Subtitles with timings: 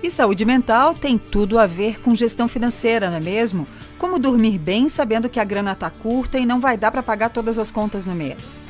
[0.00, 3.66] E saúde mental tem tudo a ver com gestão financeira, não é mesmo?
[3.98, 7.30] Como dormir bem sabendo que a grana está curta e não vai dar para pagar
[7.30, 8.60] todas as contas no mês.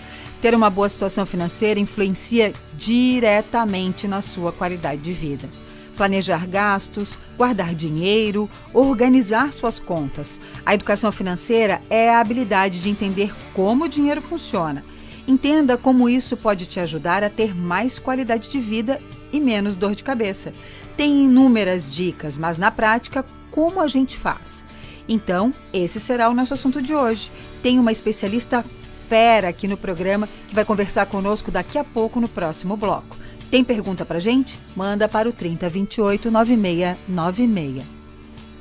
[0.41, 5.51] Ter uma boa situação financeira influencia diretamente na sua qualidade de vida.
[5.99, 10.41] Planejar gastos, guardar dinheiro, organizar suas contas.
[10.65, 14.83] A educação financeira é a habilidade de entender como o dinheiro funciona.
[15.27, 18.99] Entenda como isso pode te ajudar a ter mais qualidade de vida
[19.31, 20.53] e menos dor de cabeça.
[20.99, 24.65] Tem inúmeras dicas, mas na prática, como a gente faz?
[25.09, 27.31] Então, esse será o nosso assunto de hoje.
[27.63, 28.65] Tem uma especialista
[29.09, 33.17] fera aqui no programa que vai conversar conosco daqui a pouco no próximo bloco.
[33.49, 34.59] Tem pergunta pra gente?
[34.75, 37.87] Manda para o 3028 9696.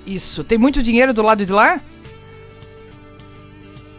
[0.06, 0.44] Isso.
[0.44, 1.82] Tem muito dinheiro do lado de lá?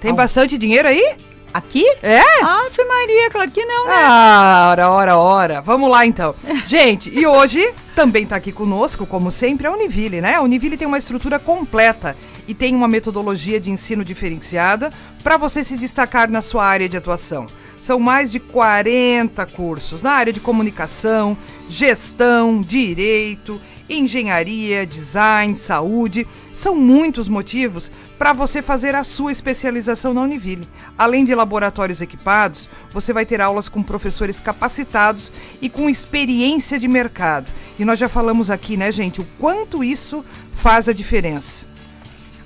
[0.00, 1.16] Tem bastante dinheiro aí?
[1.52, 1.84] Aqui?
[2.02, 2.20] É?
[2.42, 3.94] Ave Maria, claro que não, né?
[3.96, 5.60] Ah, ora, ora, ora.
[5.60, 6.34] Vamos lá então.
[6.66, 10.34] Gente, e hoje também está aqui conosco, como sempre, a Univille, né?
[10.34, 15.64] A Univille tem uma estrutura completa e tem uma metodologia de ensino diferenciada para você
[15.64, 17.46] se destacar na sua área de atuação.
[17.80, 21.36] São mais de 40 cursos na área de comunicação,
[21.68, 26.26] gestão, direito, engenharia, design, saúde.
[26.52, 30.68] São muitos motivos para você fazer a sua especialização na Univille.
[30.96, 36.88] Além de laboratórios equipados, você vai ter aulas com professores capacitados e com experiência de
[36.88, 37.50] mercado.
[37.78, 41.66] E nós já falamos aqui, né, gente, o quanto isso faz a diferença.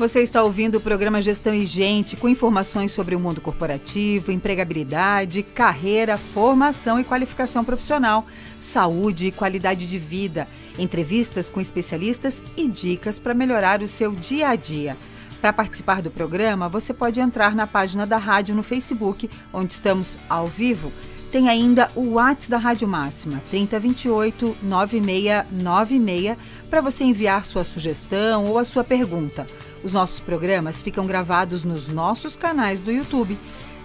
[0.00, 5.42] Você está ouvindo o programa Gestão e Gente, com informações sobre o mundo corporativo, empregabilidade,
[5.42, 8.26] carreira, formação e qualificação profissional,
[8.58, 14.48] saúde e qualidade de vida, entrevistas com especialistas e dicas para melhorar o seu dia
[14.48, 14.96] a dia.
[15.38, 20.16] Para participar do programa, você pode entrar na página da rádio no Facebook, onde estamos
[20.30, 20.90] ao vivo.
[21.30, 26.38] Tem ainda o WhatsApp da Rádio Máxima, 3028 9696,
[26.70, 29.46] para você enviar sua sugestão ou a sua pergunta.
[29.82, 33.36] Os nossos programas ficam gravados nos nossos canais do YouTube.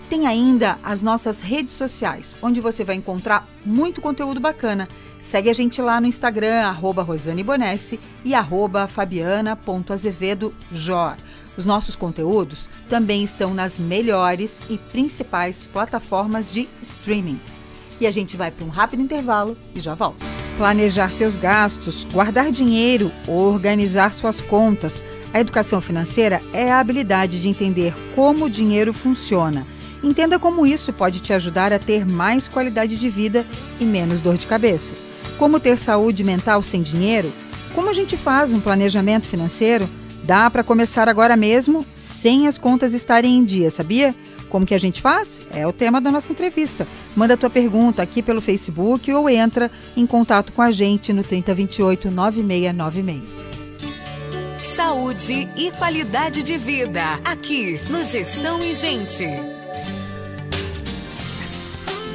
[0.10, 4.88] Tem ainda as nossas redes sociais, onde você vai encontrar muito conteúdo bacana.
[5.20, 7.44] Segue a gente lá no Instagram, arroba Rosane
[8.24, 11.16] e arroba fabiana.azevedojor.
[11.58, 17.40] Os nossos conteúdos também estão nas melhores e principais plataformas de streaming.
[18.00, 20.26] E a gente vai para um rápido intervalo e já volta.
[20.58, 25.04] Planejar seus gastos, guardar dinheiro, organizar suas contas.
[25.36, 29.68] A educação financeira é a habilidade de entender como o dinheiro funciona.
[30.02, 33.46] Entenda como isso pode te ajudar a ter mais qualidade de vida
[33.78, 34.96] e menos dor de cabeça.
[35.38, 37.34] Como ter saúde mental sem dinheiro?
[37.74, 39.90] Como a gente faz um planejamento financeiro?
[40.24, 44.16] Dá para começar agora mesmo, sem as contas estarem em dia, sabia?
[44.48, 45.42] Como que a gente faz?
[45.54, 46.88] É o tema da nossa entrevista.
[47.14, 52.10] Manda tua pergunta aqui pelo Facebook ou entra em contato com a gente no 3028
[52.10, 53.45] 9696.
[54.66, 59.24] Saúde e qualidade de vida, aqui no Gestão e Gente.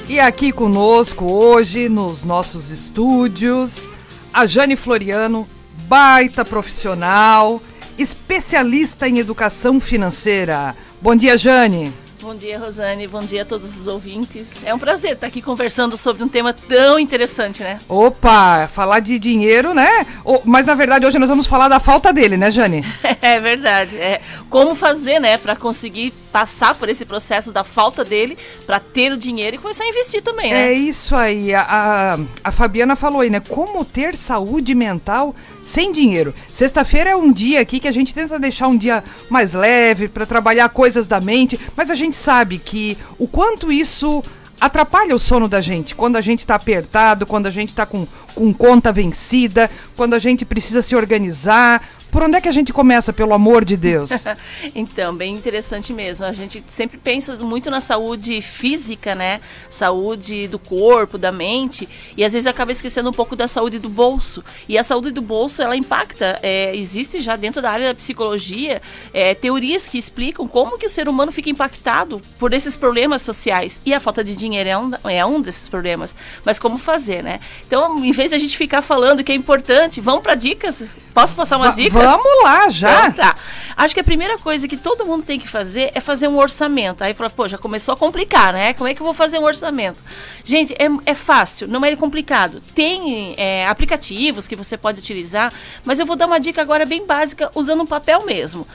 [0.08, 3.88] E aqui conosco hoje, nos nossos estúdios,
[4.32, 5.48] a Jane Floriano,
[5.86, 7.62] baita profissional,
[7.96, 10.74] especialista em educação financeira.
[11.00, 11.94] Bom dia, Jane.
[12.22, 13.06] Bom dia, Rosane.
[13.06, 14.56] Bom dia a todos os ouvintes.
[14.62, 17.80] É um prazer estar aqui conversando sobre um tema tão interessante, né?
[17.88, 20.06] Opa, falar de dinheiro, né?
[20.44, 22.84] mas na verdade hoje nós vamos falar da falta dele, né, Jane?
[23.22, 23.96] É verdade.
[23.96, 29.12] É como fazer, né, para conseguir passar por esse processo da falta dele para ter
[29.12, 30.68] o dinheiro e começar a investir também, né?
[30.68, 31.54] É isso aí.
[31.54, 33.40] A, a, Fabiana falou aí, né?
[33.40, 36.34] Como ter saúde mental sem dinheiro.
[36.52, 40.26] Sexta-feira é um dia aqui que a gente tenta deixar um dia mais leve para
[40.26, 44.22] trabalhar coisas da mente, mas a gente sabe que o quanto isso
[44.60, 45.94] atrapalha o sono da gente.
[45.94, 50.18] Quando a gente está apertado, quando a gente está com, com conta vencida, quando a
[50.18, 54.10] gente precisa se organizar, por onde é que a gente começa, pelo amor de Deus?
[54.74, 56.26] então, bem interessante mesmo.
[56.26, 59.40] A gente sempre pensa muito na saúde física, né?
[59.70, 63.88] Saúde do corpo, da mente, e às vezes acaba esquecendo um pouco da saúde do
[63.88, 64.44] bolso.
[64.68, 66.38] E a saúde do bolso, ela impacta.
[66.42, 68.82] É, existe já dentro da área da psicologia
[69.12, 73.80] é, teorias que explicam como que o ser humano fica impactado por esses problemas sociais.
[73.84, 76.16] E a falta de dinheiro é um, é um desses problemas.
[76.44, 77.40] Mas como fazer, né?
[77.66, 81.34] Então, em vez de a gente ficar falando que é importante, vamos para dicas Posso
[81.34, 82.02] passar umas Va- dicas?
[82.02, 83.08] Vamos lá, já.
[83.08, 83.34] Então tá.
[83.76, 87.02] Acho que a primeira coisa que todo mundo tem que fazer é fazer um orçamento.
[87.02, 88.74] Aí fala, pô, já começou a complicar, né?
[88.74, 90.02] Como é que eu vou fazer um orçamento?
[90.44, 92.62] Gente, é, é fácil, não é complicado.
[92.74, 95.52] Tem é, aplicativos que você pode utilizar,
[95.84, 98.66] mas eu vou dar uma dica agora bem básica, usando um papel mesmo.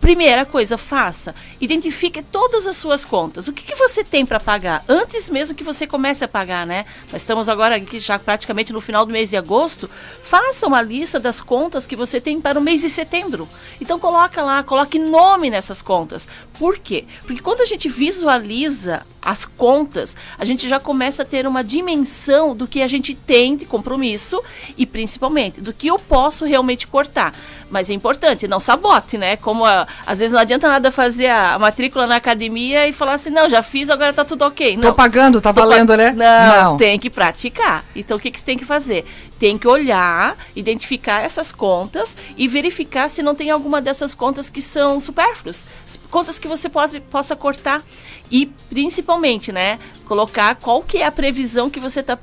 [0.00, 1.34] Primeira coisa, faça.
[1.60, 3.48] Identifique todas as suas contas.
[3.48, 4.82] O que, que você tem para pagar?
[4.88, 6.86] Antes mesmo que você comece a pagar, né?
[7.12, 9.90] Nós estamos agora aqui já praticamente no final do mês de agosto.
[10.22, 13.46] Faça uma lista das contas que você tem para o mês de setembro.
[13.78, 16.26] Então coloca lá, coloque nome nessas contas.
[16.58, 17.04] Por quê?
[17.26, 22.56] Porque quando a gente visualiza as contas, a gente já começa a ter uma dimensão
[22.56, 24.42] do que a gente tem de compromisso
[24.78, 27.34] e principalmente do que eu posso realmente cortar.
[27.68, 29.36] Mas é importante, não sabote, né?
[29.36, 33.30] Como a- às vezes não adianta nada fazer a, matrícula na academia e falar assim,
[33.30, 34.76] não, já fiz, agora tá tudo ok.
[34.76, 34.94] Tô Não.
[34.94, 36.12] pagando, tá Tô valendo, né?
[36.12, 37.84] Não, tem que praticar.
[37.94, 39.04] Então o que, que você tem que fazer?
[39.38, 44.60] Tem que olhar, identificar essas contas e verificar se não tem alguma dessas contas que
[44.60, 45.64] são supérfluas.
[46.10, 47.82] Contas que você pode, possa cortar.
[48.30, 49.78] E principalmente, né?
[50.06, 52.18] Colocar qual que é a previsão que você está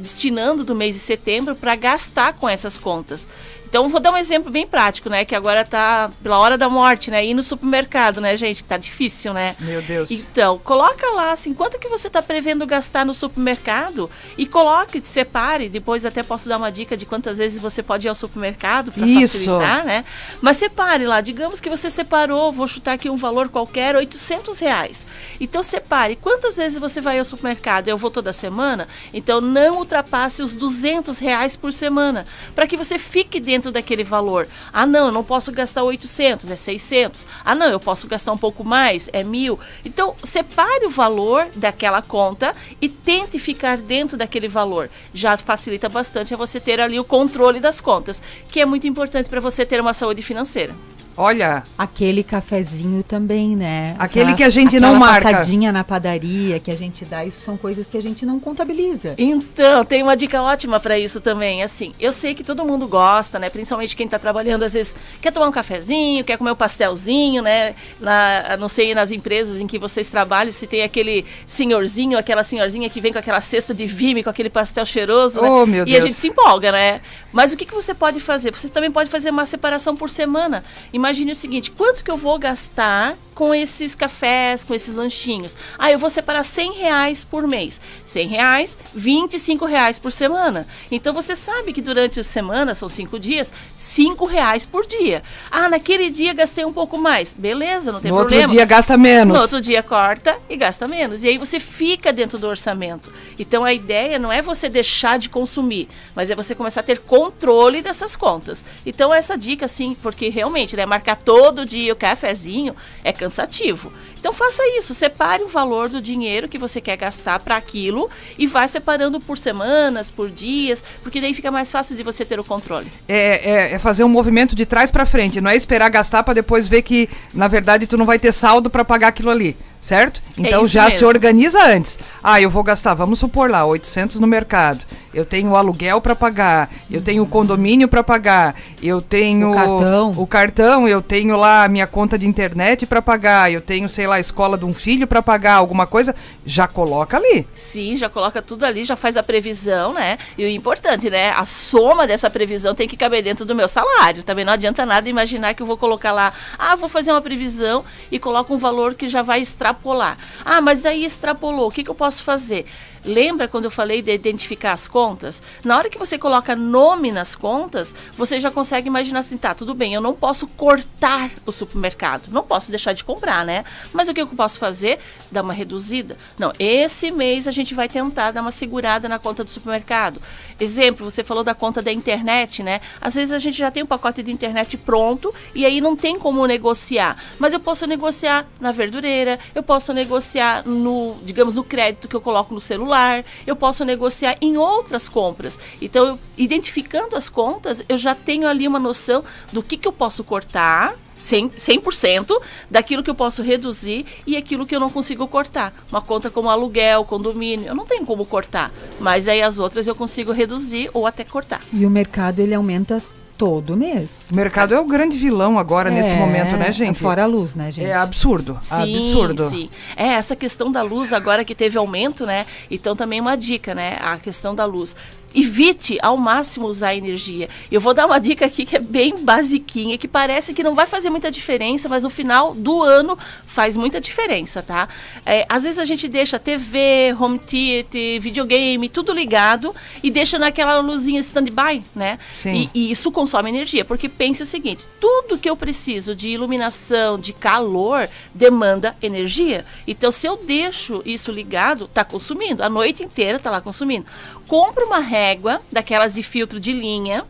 [0.00, 3.28] destinando do mês de setembro para gastar com essas contas.
[3.68, 5.26] Então, vou dar um exemplo bem prático, né?
[5.26, 7.22] Que agora tá pela hora da morte, né?
[7.22, 8.62] Ir no supermercado, né, gente?
[8.62, 9.54] Que tá difícil, né?
[9.60, 10.10] Meu Deus.
[10.10, 15.68] Então, coloca lá, assim, quanto que você está prevendo gastar no supermercado e coloque, separe.
[15.68, 19.06] Depois até posso dar uma dica de quantas vezes você pode ir ao supermercado para
[19.06, 19.50] Isso.
[19.50, 20.02] facilitar, né?
[20.40, 25.06] Mas separe lá, digamos que você separou, vou chutar aqui um valor qualquer, 800 reais.
[25.38, 26.16] Então, separe.
[26.16, 27.88] Quantas vezes você vai ao supermercado?
[27.88, 28.88] Eu vou toda semana?
[29.12, 32.24] Então, não ultrapasse os 200 reais por semana,
[32.54, 34.48] para que você fique dentro daquele valor.
[34.72, 37.26] Ah, não, eu não posso gastar 800, é 600.
[37.44, 39.58] Ah, não, eu posso gastar um pouco mais, é mil.
[39.84, 44.88] Então, separe o valor daquela conta e tente ficar dentro daquele valor.
[45.12, 49.28] Já facilita bastante a você ter ali o controle das contas, que é muito importante
[49.28, 50.74] para você ter uma saúde financeira.
[51.18, 53.96] Olha, Aquele cafezinho também, né?
[53.98, 55.30] Aquele que a gente não aquela marca.
[55.30, 59.14] passadinha na padaria que a gente dá, isso são coisas que a gente não contabiliza.
[59.18, 61.62] Então, tem uma dica ótima para isso também.
[61.62, 63.50] Assim, eu sei que todo mundo gosta, né?
[63.50, 67.74] Principalmente quem está trabalhando, às vezes quer tomar um cafezinho, quer comer um pastelzinho, né?
[68.00, 72.88] Na, não sei, nas empresas em que vocês trabalham, se tem aquele senhorzinho, aquela senhorzinha
[72.88, 75.48] que vem com aquela cesta de vime, com aquele pastel cheiroso, né?
[75.48, 76.04] Oh, meu e Deus.
[76.04, 77.00] a gente se empolga, né?
[77.32, 78.52] Mas o que, que você pode fazer?
[78.52, 80.64] Você também pode fazer uma separação por semana.
[81.08, 85.56] Imagine o seguinte: quanto que eu vou gastar com esses cafés, com esses lanchinhos?
[85.78, 87.80] Ah, eu vou separar 100 reais por mês.
[88.04, 90.66] 100 reais, 25 reais por semana.
[90.90, 95.22] Então você sabe que durante a semana, são cinco dias, 5 reais por dia.
[95.50, 97.32] Ah, naquele dia gastei um pouco mais.
[97.32, 98.52] Beleza, não tem no outro problema.
[98.52, 99.36] dia gasta menos.
[99.36, 101.22] No outro dia corta e gasta menos.
[101.22, 103.10] E aí você fica dentro do orçamento.
[103.38, 106.98] Então a ideia não é você deixar de consumir, mas é você começar a ter
[106.98, 108.64] controle dessas contas.
[108.84, 112.74] Então essa dica, assim, porque realmente, né, marcar todo dia o cafezinho
[113.04, 113.92] é cansativo.
[114.18, 118.48] Então faça isso, separe o valor do dinheiro que você quer gastar para aquilo e
[118.48, 122.44] vai separando por semanas, por dias, porque daí fica mais fácil de você ter o
[122.44, 122.90] controle.
[123.06, 126.34] É, é- é fazer um movimento de trás pra frente, não é esperar gastar pra
[126.34, 130.22] depois ver que, na verdade, tu não vai ter saldo pra pagar aquilo ali, certo?
[130.36, 131.08] Então É já se mesmo.
[131.08, 131.98] organiza antes.
[132.22, 134.84] Ah, eu vou gastar, vamos supor lá, 800 no mercado.
[135.14, 139.54] Eu tenho o aluguel pra pagar, eu tenho o condomínio pra pagar, eu tenho O
[139.54, 140.14] cartão.
[140.16, 144.06] o cartão, eu tenho lá a minha conta de internet pra pagar, eu tenho, sei
[144.06, 147.46] lá, a escola de um filho pra pagar, alguma coisa, já coloca ali.
[147.54, 150.18] Sim, já coloca tudo ali, já faz a previsão, né?
[150.36, 151.30] E o importante, né?
[151.30, 154.22] A soma dessa previsão tem que caber dentro do meu salário.
[154.22, 157.84] Também não adianta nada imaginar que eu vou colocar lá, ah, vou fazer uma previsão
[158.12, 160.18] e coloco um valor que já vai extrapolar.
[160.44, 162.64] Ah, mas daí extrapolou, o que, que eu posso fazer?
[163.04, 165.42] Lembra quando eu falei de identificar as contas?
[165.64, 169.74] Na hora que você coloca nome nas contas, você já consegue imaginar assim, tá, tudo
[169.74, 173.64] bem, eu não posso cortar o supermercado, não posso deixar de comprar, né?
[173.92, 174.98] Mas o que eu posso fazer?
[175.30, 176.16] Dar uma reduzida.
[176.38, 180.20] Não, esse mês a gente vai tentar dar uma segurada na conta do supermercado.
[180.58, 182.80] Exemplo, você falou da conta da internet, né?
[183.00, 186.18] Às vezes a gente já tem um pacote de internet pronto e aí não tem
[186.18, 187.16] como negociar.
[187.38, 192.20] Mas eu posso negociar na verdureira, eu posso negociar no, digamos, no crédito que eu
[192.20, 195.58] coloco no celular, eu posso negociar em outras compras.
[195.80, 199.92] Então, eu, identificando as contas, eu já tenho ali uma noção do que, que eu
[199.92, 205.26] posso cortar 100%, 100% daquilo que eu posso reduzir e aquilo que eu não consigo
[205.26, 205.74] cortar.
[205.90, 209.94] Uma conta como aluguel, condomínio, eu não tenho como cortar, mas aí as outras eu
[209.94, 211.60] consigo reduzir ou até cortar.
[211.72, 213.02] E o mercado ele aumenta
[213.38, 214.26] todo mês.
[214.30, 216.98] O mercado é o grande vilão agora, nesse É, momento, né, gente?
[216.98, 217.86] Fora a luz, né, gente?
[217.86, 219.48] É absurdo, Sim, absurdo.
[219.48, 219.70] sim.
[219.96, 222.44] É, essa questão da luz agora que teve aumento, né?
[222.68, 223.96] Então também uma dica, né?
[224.00, 224.96] A questão da luz.
[225.34, 227.48] Evite ao máximo usar energia.
[227.70, 230.86] Eu vou dar uma dica aqui que é bem basiquinha, que parece que não vai
[230.86, 234.88] fazer muita diferença, mas no final do ano faz muita diferença, tá?
[235.24, 240.80] É, às vezes a gente deixa TV, home theater, videogame, tudo ligado e deixa naquela
[240.80, 242.18] luzinha stand-by, né?
[242.30, 242.70] Sim.
[242.74, 247.18] E, e isso consome energia, porque pense o seguinte: tudo que eu preciso de iluminação,
[247.18, 249.64] de calor, demanda energia.
[249.86, 252.62] Então, se eu deixo isso ligado, tá consumindo.
[252.62, 254.06] A noite inteira tá lá consumindo.
[254.46, 257.24] Compra uma régua, daquelas de filtro de linha,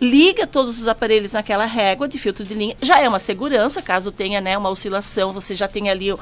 [0.00, 2.74] liga todos os aparelhos naquela régua de filtro de linha.
[2.80, 6.16] Já é uma segurança, caso tenha né, uma oscilação, você já tem ali um,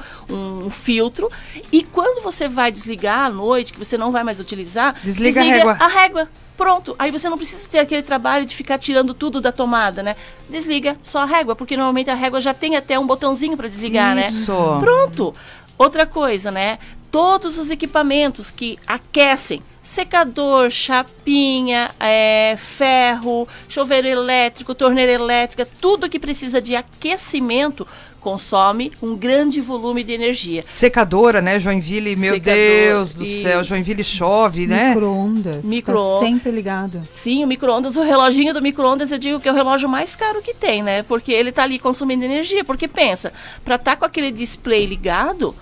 [0.65, 1.31] um filtro.
[1.71, 5.43] E quando você vai desligar à noite, que você não vai mais utilizar, Desliga a
[5.43, 5.77] régua.
[5.79, 6.29] a régua.
[6.57, 10.15] Pronto, aí você não precisa ter aquele trabalho de ficar tirando tudo da tomada, né?
[10.47, 14.15] Desliga só a régua, porque normalmente a régua já tem até um botãozinho para desligar,
[14.19, 14.51] Isso.
[14.51, 14.79] né?
[14.79, 15.33] Pronto.
[15.77, 16.77] Outra coisa, né?
[17.09, 26.17] Todos os equipamentos que aquecem, secador, chapinha, é, ferro, chuveiro elétrico, torneira elétrica, tudo que
[26.19, 27.85] precisa de aquecimento
[28.21, 30.63] consome um grande volume de energia.
[30.65, 32.15] Secadora, né, Joinville?
[32.15, 33.69] Meu Secador, Deus do céu, isso.
[33.69, 34.89] Joinville chove, né?
[34.93, 35.65] Micro-ondas.
[35.65, 37.05] Micro- Tá sempre ligado.
[37.11, 40.41] Sim, o micro-ondas, o reloginho do micro-ondas, eu digo que é o relógio mais caro
[40.41, 41.03] que tem, né?
[41.03, 42.63] Porque ele tá ali consumindo energia.
[42.63, 43.33] Porque pensa,
[43.65, 45.53] para estar com aquele display ligado,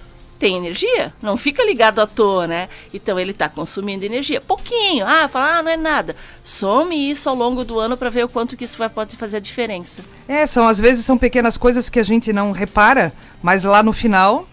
[0.42, 2.68] tem energia, não fica ligado à toa, né?
[2.92, 4.42] Então ele tá consumindo energia.
[4.42, 6.16] Pouquinho, ah, fala, ah, não é nada.
[6.44, 9.38] Some isso ao longo do ano para ver o quanto que isso vai, pode fazer
[9.38, 10.04] a diferença.
[10.28, 13.94] É, são às vezes são pequenas coisas que a gente não repara, mas lá no
[13.94, 14.48] final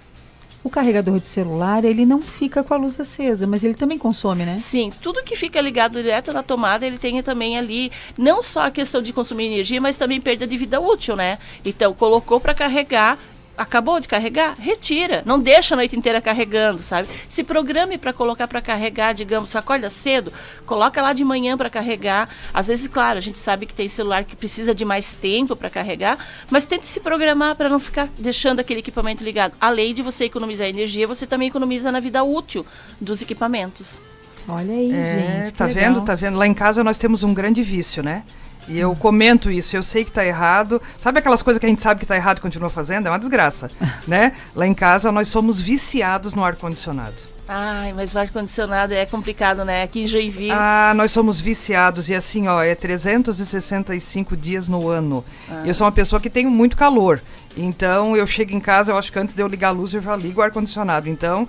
[0.65, 4.45] O carregador de celular, ele não fica com a luz acesa, mas ele também consome,
[4.45, 4.59] né?
[4.59, 8.71] Sim, tudo que fica ligado direto na tomada, ele tem também ali não só a
[8.71, 11.39] questão de consumir energia, mas também perda de vida útil, né?
[11.65, 13.17] Então, colocou para carregar,
[13.59, 17.09] acabou de carregar, retira, não deixa a noite inteira carregando, sabe?
[17.29, 20.33] Se programe para colocar para carregar, digamos, você acorda cedo,
[20.65, 22.29] coloca lá de manhã para carregar.
[22.55, 25.69] Às vezes, claro, a gente sabe que tem celular que precisa de mais tempo para
[25.69, 26.17] carregar,
[26.49, 29.55] mas tente se programar para não ficar deixando aquele equipamento ligado.
[29.61, 32.65] Além de você economizar energia, você também economiza na vida útil
[33.01, 34.01] dos equipamentos.
[34.49, 35.53] Olha aí, É, gente.
[35.53, 35.83] que tá legal.
[35.95, 36.01] vendo?
[36.07, 36.39] Tá vendo?
[36.39, 38.23] Lá em casa nós temos um grande vício, né?
[38.69, 40.81] E eu comento isso, eu sei que tá errado.
[41.01, 43.07] Sabe aquelas coisas que a gente sabe que tá errado e continua fazendo?
[43.07, 43.71] É uma desgraça,
[44.07, 44.33] né?
[44.55, 47.17] Lá em casa nós somos viciados no ar-condicionado.
[47.51, 49.83] Ai, mas o ar-condicionado é complicado, né?
[49.83, 50.51] Aqui em Joinville.
[50.53, 55.25] Ah, nós somos viciados e assim, ó, é 365 dias no ano.
[55.65, 57.23] Eu sou uma pessoa que tenho muito calor.
[57.57, 60.03] Então eu chego em casa, eu acho que antes de eu ligar a luz eu
[60.03, 61.09] já ligo o ar-condicionado.
[61.09, 61.49] Então,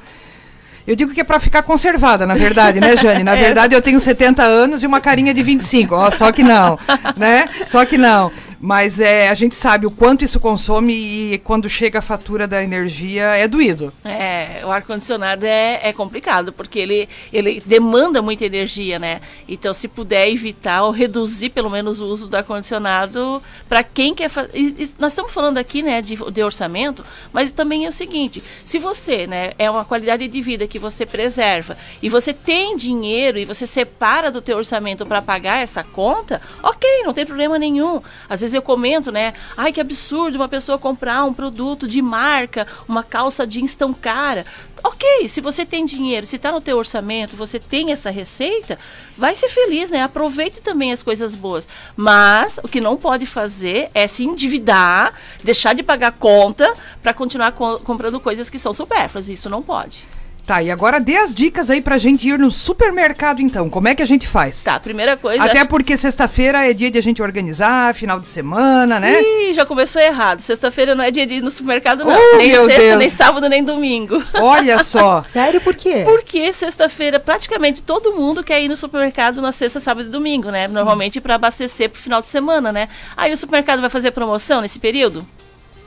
[0.88, 3.24] eu digo que é pra ficar conservada, na verdade, né, Jane?
[3.24, 5.96] Na verdade, eu tenho 70 anos e uma carinha de 25.
[5.96, 6.78] Ó, só que não,
[7.16, 7.48] né?
[7.64, 8.32] Só que não.
[8.60, 12.62] Mas é, a gente sabe o quanto isso consome e quando chega a fatura da
[12.62, 13.94] energia é doído.
[14.04, 19.22] É, o ar-condicionado é, é complicado, porque ele, ele demanda muita energia, né?
[19.48, 24.30] Então, se puder evitar ou reduzir pelo menos o uso do ar-condicionado, para quem quer
[24.30, 24.52] fazer.
[24.98, 29.26] Nós estamos falando aqui, né, de, de orçamento, mas também é o seguinte: se você,
[29.26, 33.66] né, é uma qualidade de vida que você preserva e você tem dinheiro e você
[33.66, 38.02] separa do teu orçamento para pagar essa conta, ok, não tem problema nenhum.
[38.28, 39.34] Às vezes eu comento, né?
[39.58, 44.46] Ai, que absurdo uma pessoa comprar um produto de marca, uma calça jeans tão cara.
[44.84, 48.80] Ok, se você tem dinheiro, se está no teu orçamento, você tem essa receita,
[49.18, 50.02] vai ser feliz, né?
[50.04, 51.68] Aproveite também as coisas boas.
[51.96, 55.14] Mas o que não pode fazer é se endividar,
[55.44, 59.30] deixar de pagar conta para continuar co- comprando coisas que são supérfluas.
[59.30, 60.08] Isso não pode.
[60.50, 63.70] Tá, e agora dê as dicas aí pra gente ir no supermercado, então.
[63.70, 64.64] Como é que a gente faz?
[64.64, 65.44] Tá, primeira coisa.
[65.44, 69.22] Até acho- porque sexta-feira é dia de a gente organizar, final de semana, né?
[69.22, 70.40] Ih, já começou errado.
[70.42, 72.12] Sexta-feira não é dia de ir no supermercado, não.
[72.20, 72.98] Oh, nem sexta, Deus.
[72.98, 74.24] nem sábado, nem domingo.
[74.42, 75.22] Olha só.
[75.22, 76.02] Sério, por quê?
[76.04, 80.68] Porque sexta-feira praticamente todo mundo quer ir no supermercado na sexta, sábado e domingo, né?
[80.68, 82.90] Normalmente para abastecer pro final de semana, né?
[83.16, 85.24] Aí o supermercado vai fazer promoção nesse período?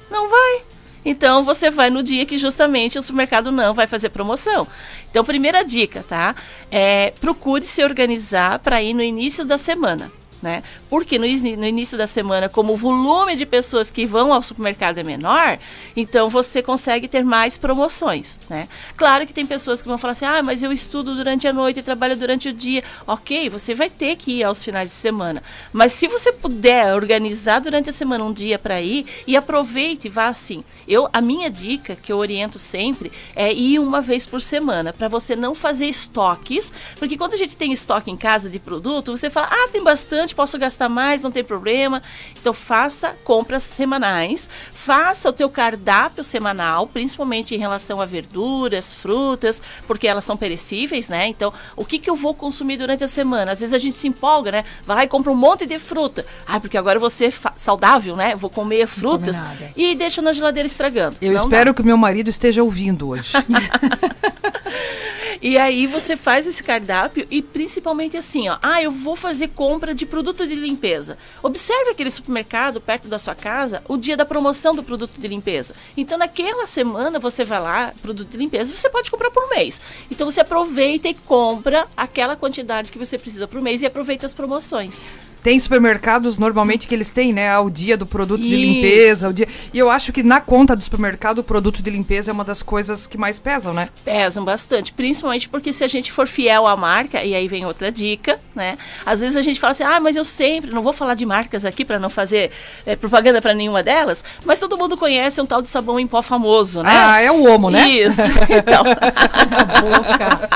[0.09, 0.63] Não vai.
[1.05, 4.67] Então você vai no dia que justamente o supermercado não vai fazer promoção.
[5.11, 6.35] Então, primeira dica, tá?
[6.71, 10.11] É, procure se organizar para ir no início da semana.
[10.43, 10.63] Né?
[10.91, 14.99] Porque no, no início da semana, como o volume de pessoas que vão ao supermercado
[14.99, 15.57] é menor,
[15.97, 18.39] então você consegue ter mais promoções.
[18.51, 18.69] Né?
[18.97, 21.79] Claro que tem pessoas que vão falar assim: ah, mas eu estudo durante a noite
[21.79, 22.83] e trabalho durante o dia.
[23.07, 25.43] Ok, você vai ter que ir aos finais de semana.
[25.73, 30.27] Mas se você puder organizar durante a semana um dia para ir, e aproveite, vá
[30.27, 30.65] assim.
[30.87, 35.09] Eu, a minha dica, que eu oriento sempre, é ir uma vez por semana, para
[35.09, 39.31] você não fazer estoques, porque quando a gente tem estoque em casa de produto, você
[39.31, 42.03] fala, ah, tem bastante, posso gastar mais, não tem problema.
[42.41, 49.63] Então faça compras semanais, faça o teu cardápio semanal, principalmente em relação a verduras, frutas,
[49.87, 51.29] porque elas são perecíveis, né?
[51.29, 53.53] Então, o que, que eu vou consumir durante a semana?
[53.53, 54.65] Às vezes a gente se empolga, né?
[54.85, 56.25] Vai lá e compra um monte de fruta.
[56.47, 58.35] Ah, porque agora eu vou ser saudável, né?
[58.35, 59.41] Vou comer frutas
[59.77, 61.17] e deixa na geladeira estragando.
[61.21, 61.75] Eu não espero dá.
[61.75, 63.33] que o meu marido esteja ouvindo hoje.
[65.43, 69.93] E aí você faz esse cardápio e principalmente assim, ó, ah, eu vou fazer compra
[69.93, 71.19] de produto de limpeza.
[71.43, 75.75] Observe aquele supermercado perto da sua casa, o dia da promoção do produto de limpeza.
[75.97, 79.81] Então naquela semana você vai lá, produto de limpeza, você pode comprar por mês.
[80.09, 84.33] Então você aproveita e compra aquela quantidade que você precisa por mês e aproveita as
[84.33, 85.03] promoções.
[85.43, 88.51] Tem supermercados normalmente que eles têm, né, ao dia do produto Isso.
[88.51, 89.49] de limpeza, o dia.
[89.73, 92.63] E eu acho que na conta do supermercado o produto de limpeza é uma das
[92.63, 93.89] coisas que mais pesam, né?
[94.05, 97.91] Pesam bastante, principalmente porque se a gente for fiel à marca, e aí vem outra
[97.91, 98.79] dica, né?
[99.05, 101.65] Às vezes a gente fala assim: "Ah, mas eu sempre, não vou falar de marcas
[101.65, 102.53] aqui para não fazer
[102.87, 106.23] é, propaganda para nenhuma delas, mas todo mundo conhece um tal de sabão em pó
[106.23, 106.91] famoso, né?
[106.93, 107.89] Ah, é o Omo, né?
[107.89, 108.23] Isso.
[108.53, 108.85] Então.
[108.85, 110.49] boca.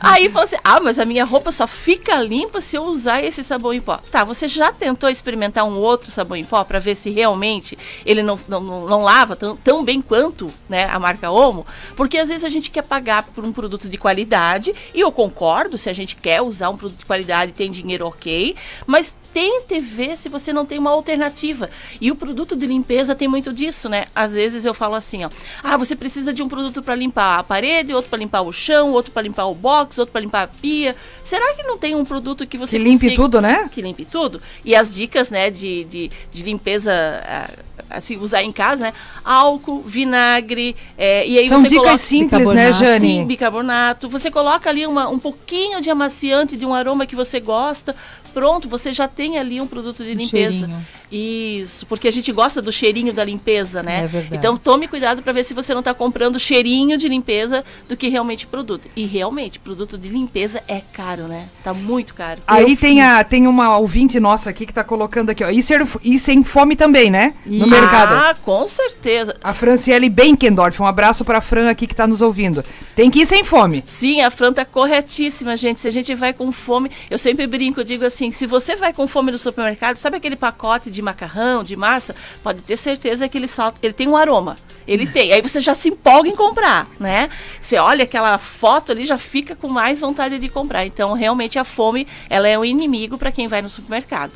[0.00, 3.44] Aí fala assim: "Ah, mas a minha roupa só fica limpa se eu usar esse
[3.44, 4.00] sabão em pó.
[4.10, 8.22] Tá, você já tentou experimentar um outro sabão em pó para ver se realmente ele
[8.22, 11.66] não, não, não lava tão, tão bem quanto né, a marca Omo?
[11.96, 15.78] Porque às vezes a gente quer pagar por um produto de qualidade, e eu concordo,
[15.78, 20.16] se a gente quer usar um produto de qualidade tem dinheiro ok, mas tente ver
[20.16, 21.68] se você não tem uma alternativa.
[22.00, 24.06] E o produto de limpeza tem muito disso, né?
[24.14, 27.42] Às vezes eu falo assim, ó, ah, você precisa de um produto para limpar a
[27.42, 30.46] parede, outro para limpar o chão, outro para limpar o box, outro para limpar a
[30.46, 30.94] pia.
[31.24, 33.22] Será que não tem um produto que você que limpe consiga...
[33.22, 33.68] tudo, né?
[33.72, 34.40] Que limpe tudo?
[34.64, 36.92] E as dicas, né, de, de, de limpeza
[37.26, 37.50] ah,
[37.90, 38.92] assim, usar em casa, né?
[39.24, 41.98] Álcool, vinagre, é, e aí São você dicas coloca...
[41.98, 43.00] simples, né, Jane?
[43.00, 44.08] Sim, bicarbonato.
[44.08, 47.96] Você coloca ali uma, um pouquinho de amaciante de um aroma que você gosta,
[48.32, 50.66] pronto, você já tem ali um produto de limpeza.
[50.66, 54.04] Um Isso, porque a gente gosta do cheirinho da limpeza, né?
[54.04, 54.36] É verdade.
[54.36, 58.08] Então tome cuidado para ver se você não está comprando cheirinho de limpeza do que
[58.08, 58.88] realmente produto.
[58.94, 61.48] E realmente, produto de limpeza é caro, né?
[61.62, 62.42] Tá muito caro.
[62.46, 65.50] Aí tem, a, tem uma ouvinte nossa aqui que está colocando aqui, ó.
[65.50, 67.34] E, ser, e sem fome também, né?
[67.46, 68.14] No mercado.
[68.14, 69.36] Ah, com certeza.
[69.42, 72.64] A Franciele Benkendorf, um abraço para a Fran aqui que está nos ouvindo.
[72.94, 73.82] Tem que ir sem fome.
[73.86, 75.80] Sim, a Fran tá corretíssima, gente.
[75.80, 78.92] Se a gente vai com fome, eu sempre brinco, eu digo assim, se você vai
[78.92, 82.16] com fome no supermercado, sabe aquele pacote de macarrão, de massa?
[82.42, 84.58] Pode ter certeza que ele, salta, ele tem um aroma.
[84.88, 85.32] Ele tem.
[85.32, 87.30] Aí você já se empolga em comprar, né?
[87.62, 90.84] Você olha aquela foto ali, já fica com mais vontade de comprar.
[90.84, 94.32] Então, realmente, a fome, ela é um inimigo para quem vai no supermercado.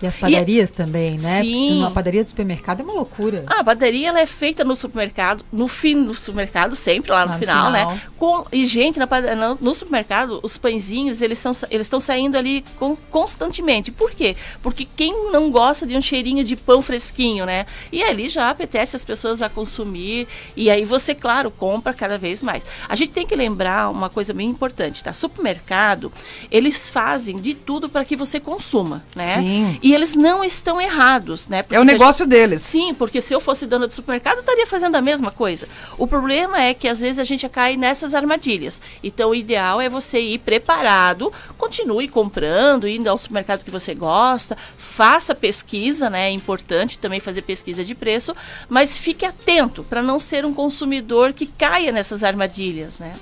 [0.00, 1.40] E as padarias e, também, né?
[1.40, 1.78] Sim.
[1.78, 3.44] Uma padaria do supermercado é uma loucura.
[3.46, 7.32] Ah, a padaria ela é feita no supermercado, no fim do supermercado, sempre lá no,
[7.32, 8.00] lá final, no final, né?
[8.16, 12.96] Com, e, gente, na, no, no supermercado, os pãezinhos, eles estão eles saindo ali com,
[13.10, 13.90] constantemente.
[13.90, 14.36] Por quê?
[14.62, 17.66] Porque quem não gosta de um cheirinho de pão fresquinho, né?
[17.90, 20.28] E ali já apetece as pessoas a consumir.
[20.56, 22.64] E aí você, claro, compra cada vez mais.
[22.88, 25.12] A gente tem que lembrar uma coisa bem importante, tá?
[25.12, 26.12] Supermercado,
[26.50, 29.36] eles fazem de tudo para que você consuma, né?
[29.36, 29.78] Sim.
[29.82, 31.62] E eles não estão errados, né?
[31.62, 32.30] Porque é o negócio gente...
[32.30, 32.62] deles.
[32.62, 35.68] Sim, porque se eu fosse dona do supermercado, eu estaria fazendo a mesma coisa.
[35.96, 38.80] O problema é que às vezes a gente cai nessas armadilhas.
[39.02, 44.56] Então o ideal é você ir preparado, continue comprando, indo ao supermercado que você gosta,
[44.76, 46.28] faça pesquisa, né?
[46.28, 48.34] É importante também fazer pesquisa de preço,
[48.68, 53.14] mas fique atento para não ser um consumidor que caia nessas armadilhas, né?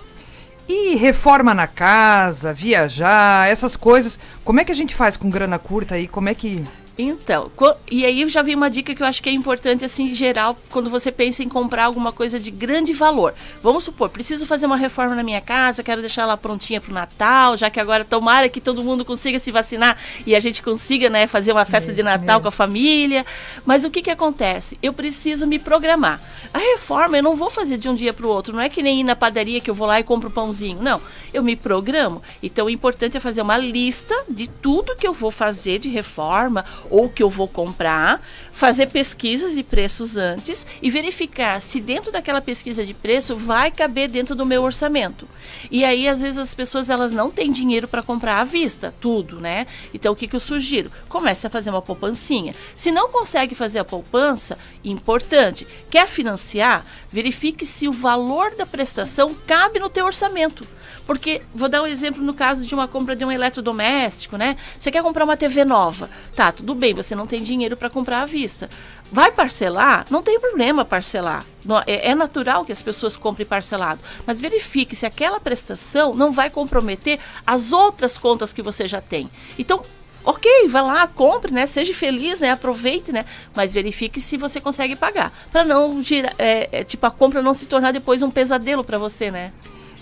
[0.68, 4.18] E reforma na casa, viajar, essas coisas.
[4.44, 6.09] Como é que a gente faz com grana curta aí?
[6.09, 6.64] Como é que
[6.98, 7.50] então,
[7.90, 10.14] e aí eu já vi uma dica que eu acho que é importante, assim, em
[10.14, 13.35] geral, quando você pensa em comprar alguma coisa de grande valor.
[13.62, 16.94] Vamos supor, preciso fazer uma reforma na minha casa, quero deixar ela prontinha para o
[16.94, 21.11] Natal, já que agora tomara que todo mundo consiga se vacinar e a gente consiga,
[21.11, 22.42] né, fazer uma festa de Natal mesmo.
[22.42, 23.26] com a família.
[23.64, 24.78] Mas o que que acontece?
[24.82, 26.20] Eu preciso me programar.
[26.54, 28.82] A reforma eu não vou fazer de um dia para o outro, não é que
[28.82, 30.80] nem ir na padaria que eu vou lá e compro pãozinho.
[30.80, 32.22] Não, eu me programo.
[32.42, 36.64] Então, o importante é fazer uma lista de tudo que eu vou fazer de reforma
[36.90, 38.22] ou que eu vou comprar,
[38.53, 44.09] fazer pesquisas de preços antes e verificar se dentro daquela pesquisa de preço vai caber
[44.09, 45.29] dentro do meu orçamento.
[45.70, 49.40] E aí às vezes as pessoas elas não têm dinheiro para comprar à vista, tudo,
[49.40, 49.66] né?
[49.92, 50.90] Então o que, que eu sugiro?
[51.09, 52.55] Comece a fazer uma poupancinha.
[52.75, 59.35] Se não consegue fazer a poupança, importante, quer financiar, verifique se o valor da prestação
[59.46, 60.66] cabe no teu orçamento.
[61.07, 64.57] Porque, vou dar um exemplo no caso de uma compra de um eletrodoméstico, né?
[64.77, 66.11] Você quer comprar uma TV nova.
[66.35, 68.69] Tá, tudo bem, você não tem dinheiro para comprar à vista.
[69.11, 70.05] Vai parcelar?
[70.11, 71.47] Não tem problema parcelar.
[71.87, 74.01] É, é natural que as pessoas comprem parcelado.
[74.27, 79.31] Mas verifique se aquela prestação não vai comprometer as outras contas que você já tem.
[79.57, 79.83] Então,
[80.25, 81.66] ok, vai lá, compre, né?
[81.66, 82.51] Seja feliz, né?
[82.51, 83.25] Aproveite, né?
[83.55, 85.33] Mas verifique se você consegue pagar.
[85.53, 88.99] Para não girar, é, é, tipo, a compra não se tornar depois um pesadelo para
[88.99, 89.53] você, né?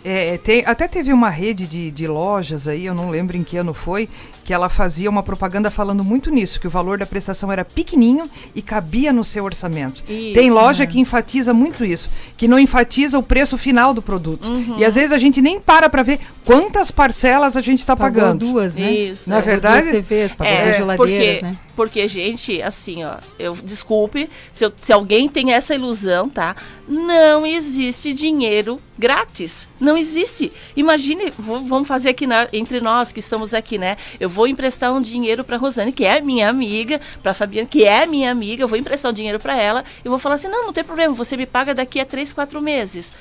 [0.05, 3.57] É, tem, até teve uma rede de, de lojas aí, eu não lembro em que
[3.57, 4.07] ano foi,
[4.45, 8.29] que ela fazia uma propaganda falando muito nisso, que o valor da prestação era pequenininho
[8.55, 10.05] e cabia no seu orçamento.
[10.07, 14.47] Isso, tem loja que enfatiza muito isso, que não enfatiza o preço final do produto.
[14.53, 14.77] Uhum.
[14.79, 18.40] E às vezes a gente nem para para ver quantas parcelas a gente está pagando.
[18.40, 18.93] duas, né?
[18.93, 19.31] Isso.
[19.31, 19.90] Na é verdade?
[19.90, 21.59] Duas TVs, pagou é, geladeiras, porque, né?
[21.74, 26.54] Porque, gente, assim, ó, eu desculpe se, eu, se alguém tem essa ilusão, tá?
[26.87, 29.68] Não existe dinheiro grátis.
[29.80, 30.52] Não existe.
[30.76, 33.96] Imagine, vamos fazer aqui na, entre nós que estamos aqui, né?
[34.20, 38.06] Eu vou emprestar um dinheiro para Rosane, que é minha amiga, para Fabiana, que é
[38.06, 40.72] minha amiga, eu vou emprestar um dinheiro para ela e vou falar assim: "Não, não
[40.72, 43.12] tem problema, você me paga daqui a três, quatro meses".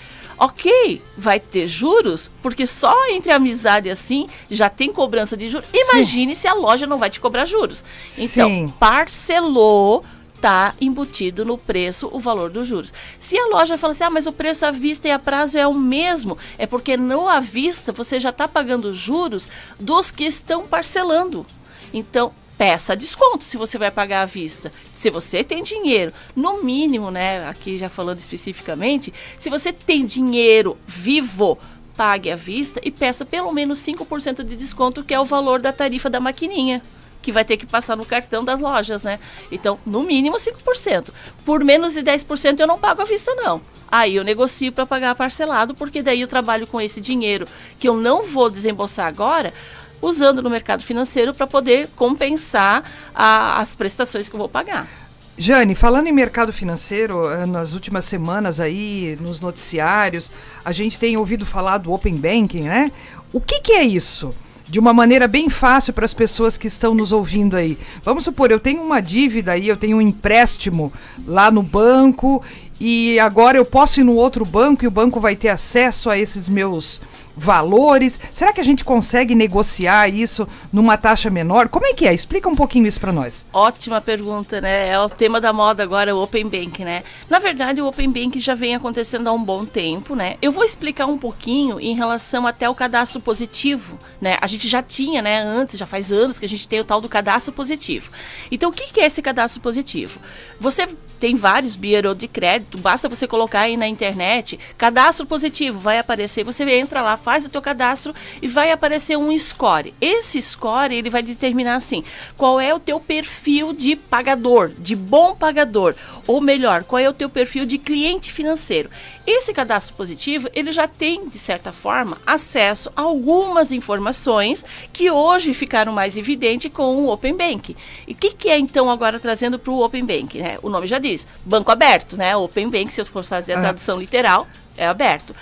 [0.43, 5.67] OK, vai ter juros, porque só entre amizade assim já tem cobrança de juros.
[5.73, 6.41] Imagine Sim.
[6.41, 7.86] se a loja não vai te cobrar juros.
[8.17, 8.73] Então, Sim.
[8.77, 10.03] parcelou
[10.36, 12.93] está embutido no preço o valor dos juros.
[13.17, 15.65] Se a loja fala assim, ah, mas o preço à vista e a prazo é
[15.65, 20.67] o mesmo, é porque no à vista você já está pagando juros dos que estão
[20.67, 21.45] parcelando.
[21.93, 24.71] Então, peça desconto se você vai pagar à vista.
[24.93, 30.78] Se você tem dinheiro, no mínimo, né, aqui já falando especificamente, se você tem dinheiro
[30.88, 31.60] vivo,
[31.93, 35.73] pague à vista e peça pelo menos 5% de desconto, que é o valor da
[35.73, 36.82] tarifa da maquininha
[37.21, 39.19] que vai ter que passar no cartão das lojas, né?
[39.52, 41.10] Então, no mínimo 5%.
[41.43, 43.62] Por menos de 10% eu não pago à vista, não.
[43.89, 47.47] Aí eu negocio para pagar parcelado, porque daí eu trabalho com esse dinheiro
[47.78, 49.54] que eu não vou desembolsar agora,
[50.03, 52.83] usando no mercado financeiro para poder compensar
[53.15, 54.87] a, as prestações que eu vou pagar.
[55.35, 60.31] Jane, falando em mercado financeiro, eh, nas últimas semanas aí, nos noticiários,
[60.63, 62.91] a gente tem ouvido falar do Open Banking, né?
[63.31, 64.33] O que, que é isso?
[64.65, 67.77] de uma maneira bem fácil para as pessoas que estão nos ouvindo aí.
[68.03, 70.91] Vamos supor, eu tenho uma dívida aí, eu tenho um empréstimo
[71.27, 72.41] lá no banco
[72.79, 76.17] e agora eu posso ir no outro banco e o banco vai ter acesso a
[76.17, 76.99] esses meus
[77.36, 78.19] valores?
[78.34, 81.69] Será que a gente consegue negociar isso numa taxa menor?
[81.69, 82.13] Como é que é?
[82.13, 83.46] Explica um pouquinho isso para nós.
[83.52, 84.89] Ótima pergunta, né?
[84.89, 87.04] É o tema da moda agora, o Open Bank, né?
[87.30, 90.36] Na verdade, o Open Bank já vem acontecendo há um bom tempo, né?
[90.41, 94.38] Eu vou explicar um pouquinho em relação até o cadastro positivo, né?
[94.41, 97.02] A gente já tinha, né, antes, já faz anos que a gente tem o tal
[97.02, 98.12] do cadastro positivo.
[98.52, 100.19] Então, o que é esse cadastro positivo?
[100.60, 100.88] Você
[101.19, 106.43] tem vários bureau de crédito, basta você colocar aí na internet, cadastro positivo, vai aparecer,
[106.43, 109.93] você entra lá, faz o teu cadastro e vai aparecer um score.
[110.01, 112.03] Esse score, ele vai determinar assim,
[112.38, 115.95] qual é o teu perfil de pagador, de bom pagador,
[116.27, 118.89] ou melhor, qual é o teu perfil de cliente financeiro.
[119.25, 125.53] Esse cadastro positivo, ele já tem, de certa forma, acesso a algumas informações que hoje
[125.53, 127.75] ficaram mais evidentes com o Open Bank.
[128.07, 130.38] E o que, que, é, então, agora trazendo para o Open Bank?
[130.38, 130.57] Né?
[130.62, 132.36] O nome já diz, banco aberto, né?
[132.36, 135.36] Open Bank, se eu for fazer a tradução literal, é aberto.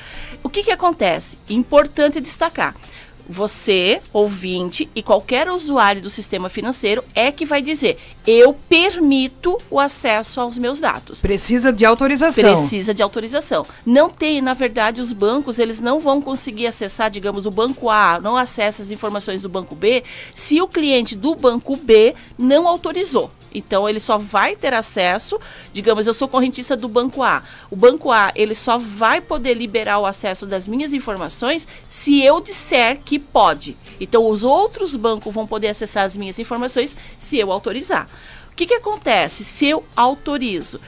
[0.44, 1.38] O que, que acontece?
[1.50, 2.76] Importante destacar
[3.32, 9.80] você, ouvinte e qualquer usuário do sistema financeiro é que vai dizer: eu permito o
[9.80, 11.22] acesso aos meus dados.
[11.22, 12.44] Precisa de autorização.
[12.44, 13.66] Precisa de autorização.
[13.86, 18.20] Não tem, na verdade, os bancos, eles não vão conseguir acessar, digamos, o banco A
[18.20, 20.04] não acessa as informações do banco B
[20.36, 23.32] se o cliente do banco B não autorizou.
[23.54, 25.40] Então ele só vai ter acesso,
[25.74, 27.44] digamos, eu sou correntista do banco A.
[27.70, 32.40] O banco A, ele só vai poder liberar o acesso das minhas informações se eu
[32.40, 33.78] disser que pode.
[34.00, 38.08] Então os outros bancos vão poder acessar as minhas informações se eu autorizar.
[38.52, 40.80] O que, que acontece se eu autorizo?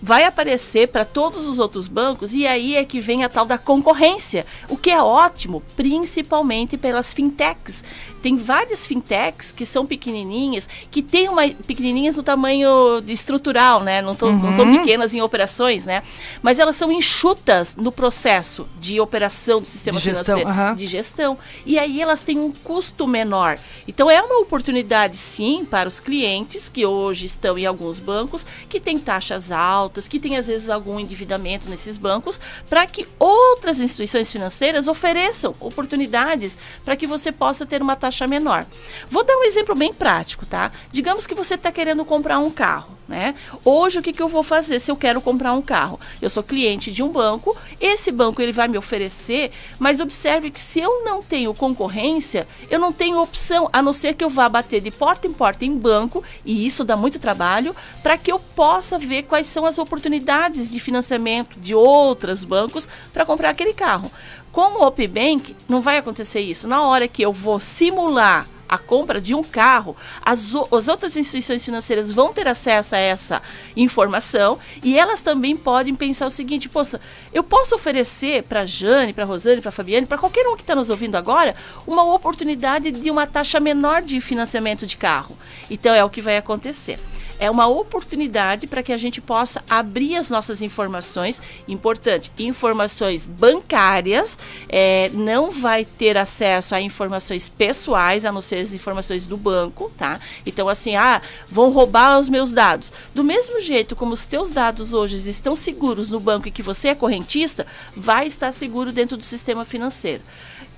[0.00, 3.58] Vai aparecer para todos os outros bancos e aí é que vem a tal da
[3.58, 7.82] concorrência, o que é ótimo, principalmente pelas fintechs.
[8.22, 14.02] Tem várias fintechs que são pequenininhas, que têm uma pequenininhas no tamanho estrutural, né?
[14.02, 14.38] Não, uhum.
[14.38, 14.78] não, são uhum.
[14.78, 16.02] pequenas em operações, né?
[16.42, 20.74] Mas elas são enxutas no processo de operação do sistema de gestão, financeiro, uhum.
[20.74, 21.38] de gestão.
[21.64, 23.58] E aí elas têm um custo menor.
[23.86, 28.80] Então é uma oportunidade sim para os clientes que hoje estão em alguns bancos que
[28.80, 33.80] têm taxas altas altas, que tem às vezes algum endividamento nesses bancos, para que outras
[33.80, 38.66] instituições financeiras ofereçam oportunidades para que você possa ter uma taxa menor.
[39.08, 40.70] Vou dar um exemplo bem prático, tá?
[40.92, 43.34] Digamos que você está querendo comprar um carro, né?
[43.64, 45.98] Hoje o que, que eu vou fazer se eu quero comprar um carro?
[46.20, 50.60] Eu sou cliente de um banco, esse banco ele vai me oferecer, mas observe que
[50.60, 54.48] se eu não tenho concorrência, eu não tenho opção, a não ser que eu vá
[54.48, 58.38] bater de porta em porta em banco, e isso dá muito trabalho, para que eu
[58.38, 64.10] possa ver quais são as oportunidades de financiamento de outros bancos para comprar aquele carro.
[64.52, 66.66] Com o Open Bank, não vai acontecer isso.
[66.66, 71.64] Na hora que eu vou simular a compra de um carro, as, as outras instituições
[71.64, 73.42] financeiras vão ter acesso a essa
[73.76, 77.00] informação e elas também podem pensar o seguinte: poxa,
[77.32, 80.90] eu posso oferecer para Jane, para Rosane, para Fabiane, para qualquer um que está nos
[80.90, 81.54] ouvindo agora,
[81.86, 85.36] uma oportunidade de uma taxa menor de financiamento de carro.
[85.70, 86.98] Então é o que vai acontecer
[87.38, 91.40] é uma oportunidade para que a gente possa abrir as nossas informações.
[91.66, 98.74] Importante, informações bancárias, é, não vai ter acesso a informações pessoais, a não ser as
[98.74, 100.20] informações do banco, tá?
[100.44, 102.92] Então, assim, ah, vão roubar os meus dados.
[103.14, 106.88] Do mesmo jeito como os teus dados hoje estão seguros no banco e que você
[106.88, 110.22] é correntista, vai estar seguro dentro do sistema financeiro.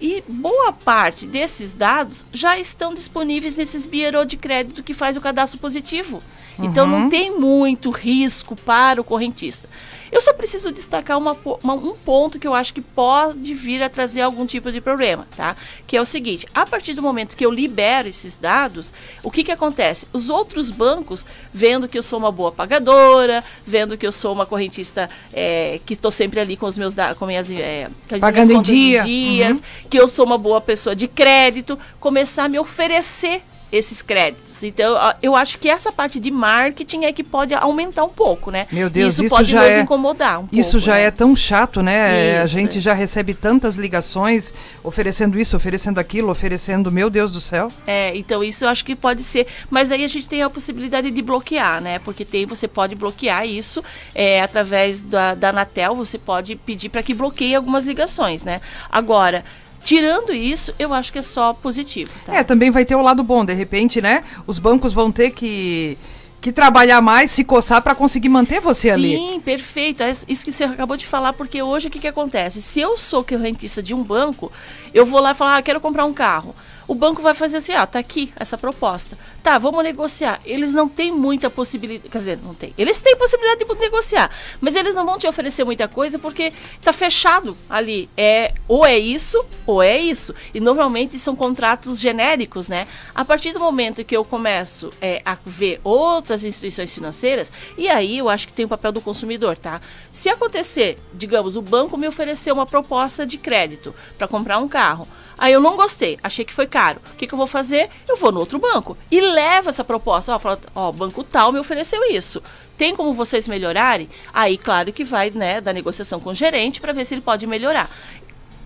[0.01, 5.21] E boa parte desses dados já estão disponíveis nesses bureau de crédito que faz o
[5.21, 6.23] cadastro positivo.
[6.59, 7.11] Então não uhum.
[7.11, 9.69] tem muito risco para o correntista.
[10.11, 13.89] Eu só preciso destacar uma, uma, um ponto que eu acho que pode vir a
[13.89, 15.57] trazer algum tipo de problema, tá?
[15.87, 18.93] Que é o seguinte: a partir do momento que eu libero esses dados,
[19.23, 20.07] o que, que acontece?
[20.13, 24.47] Os outros bancos, vendo que eu sou uma boa pagadora, vendo que eu sou uma
[24.47, 28.49] correntista é, que estou sempre ali com os meus dados, com minhas, é, com Pagando
[28.49, 29.03] minhas dia.
[29.05, 29.89] dias, uhum.
[29.89, 34.63] que eu sou uma boa pessoa de crédito, começar a me oferecer esses créditos.
[34.63, 38.67] Então, eu acho que essa parte de marketing é que pode aumentar um pouco, né?
[38.71, 41.05] Meu Deus, isso, isso pode já nos é, incomodar um Isso pouco, já né?
[41.05, 42.35] é tão chato, né?
[42.35, 42.43] Isso.
[42.43, 44.53] A gente já recebe tantas ligações
[44.83, 47.71] oferecendo isso, oferecendo aquilo, oferecendo, meu Deus do céu.
[47.87, 51.11] É, então isso eu acho que pode ser, mas aí a gente tem a possibilidade
[51.11, 51.99] de bloquear, né?
[52.01, 53.83] Porque tem, você pode bloquear isso
[54.15, 58.61] é, através da, da Anatel, você pode pedir para que bloqueie algumas ligações, né?
[58.91, 59.45] Agora,
[59.83, 62.11] Tirando isso, eu acho que é só positivo.
[62.25, 62.35] Tá?
[62.35, 64.23] É, também vai ter o lado bom, de repente, né?
[64.47, 65.97] Os bancos vão ter que
[66.41, 69.17] que trabalhar mais, se coçar para conseguir manter você Sim, ali.
[69.17, 70.03] Sim, perfeito.
[70.03, 72.63] É isso que você acabou de falar, porque hoje o que, que acontece?
[72.63, 74.51] Se eu sou correntista de um banco,
[74.95, 76.55] eu vou lá e falar, ah, quero comprar um carro
[76.91, 79.17] o banco vai fazer assim, ah, tá aqui essa proposta.
[79.45, 80.41] Tá, vamos negociar.
[80.45, 82.75] Eles não têm muita possibilidade, quer dizer, não tem.
[82.77, 84.29] Eles têm possibilidade de negociar,
[84.61, 88.11] mas eles não vão te oferecer muita coisa porque tá fechado ali.
[88.17, 90.35] É ou é isso ou é isso.
[90.53, 92.89] E normalmente são contratos genéricos, né?
[93.15, 98.19] A partir do momento que eu começo é, a ver outras instituições financeiras, e aí
[98.19, 99.81] eu acho que tem o papel do consumidor, tá?
[100.11, 105.07] Se acontecer, digamos, o banco me ofereceu uma proposta de crédito para comprar um carro.
[105.39, 106.80] Aí eu não gostei, achei que foi caro.
[106.89, 107.89] O que, que eu vou fazer?
[108.09, 110.35] Eu vou no outro banco e levo essa proposta.
[110.35, 112.43] Ó, fala, ó, banco tal me ofereceu isso.
[112.77, 114.09] Tem como vocês melhorarem?
[114.33, 117.47] Aí, claro que vai, né, da negociação com o gerente para ver se ele pode
[117.47, 117.91] melhorar.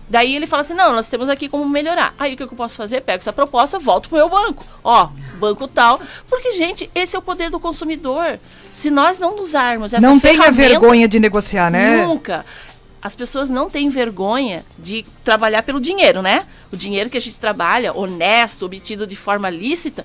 [0.09, 2.13] Daí ele fala assim: não, nós temos aqui como melhorar.
[2.17, 3.01] Aí o que eu posso fazer?
[3.01, 4.65] Pego essa proposta, volto pro meu banco.
[4.83, 5.99] Ó, banco tal.
[6.29, 8.39] Porque, gente, esse é o poder do consumidor.
[8.71, 12.05] Se nós não usarmos essa Não tenha vergonha de negociar, né?
[12.05, 12.45] Nunca
[13.05, 16.47] as pessoas não têm vergonha de trabalhar pelo dinheiro, né?
[16.71, 20.03] O dinheiro que a gente trabalha, honesto, obtido de forma lícita,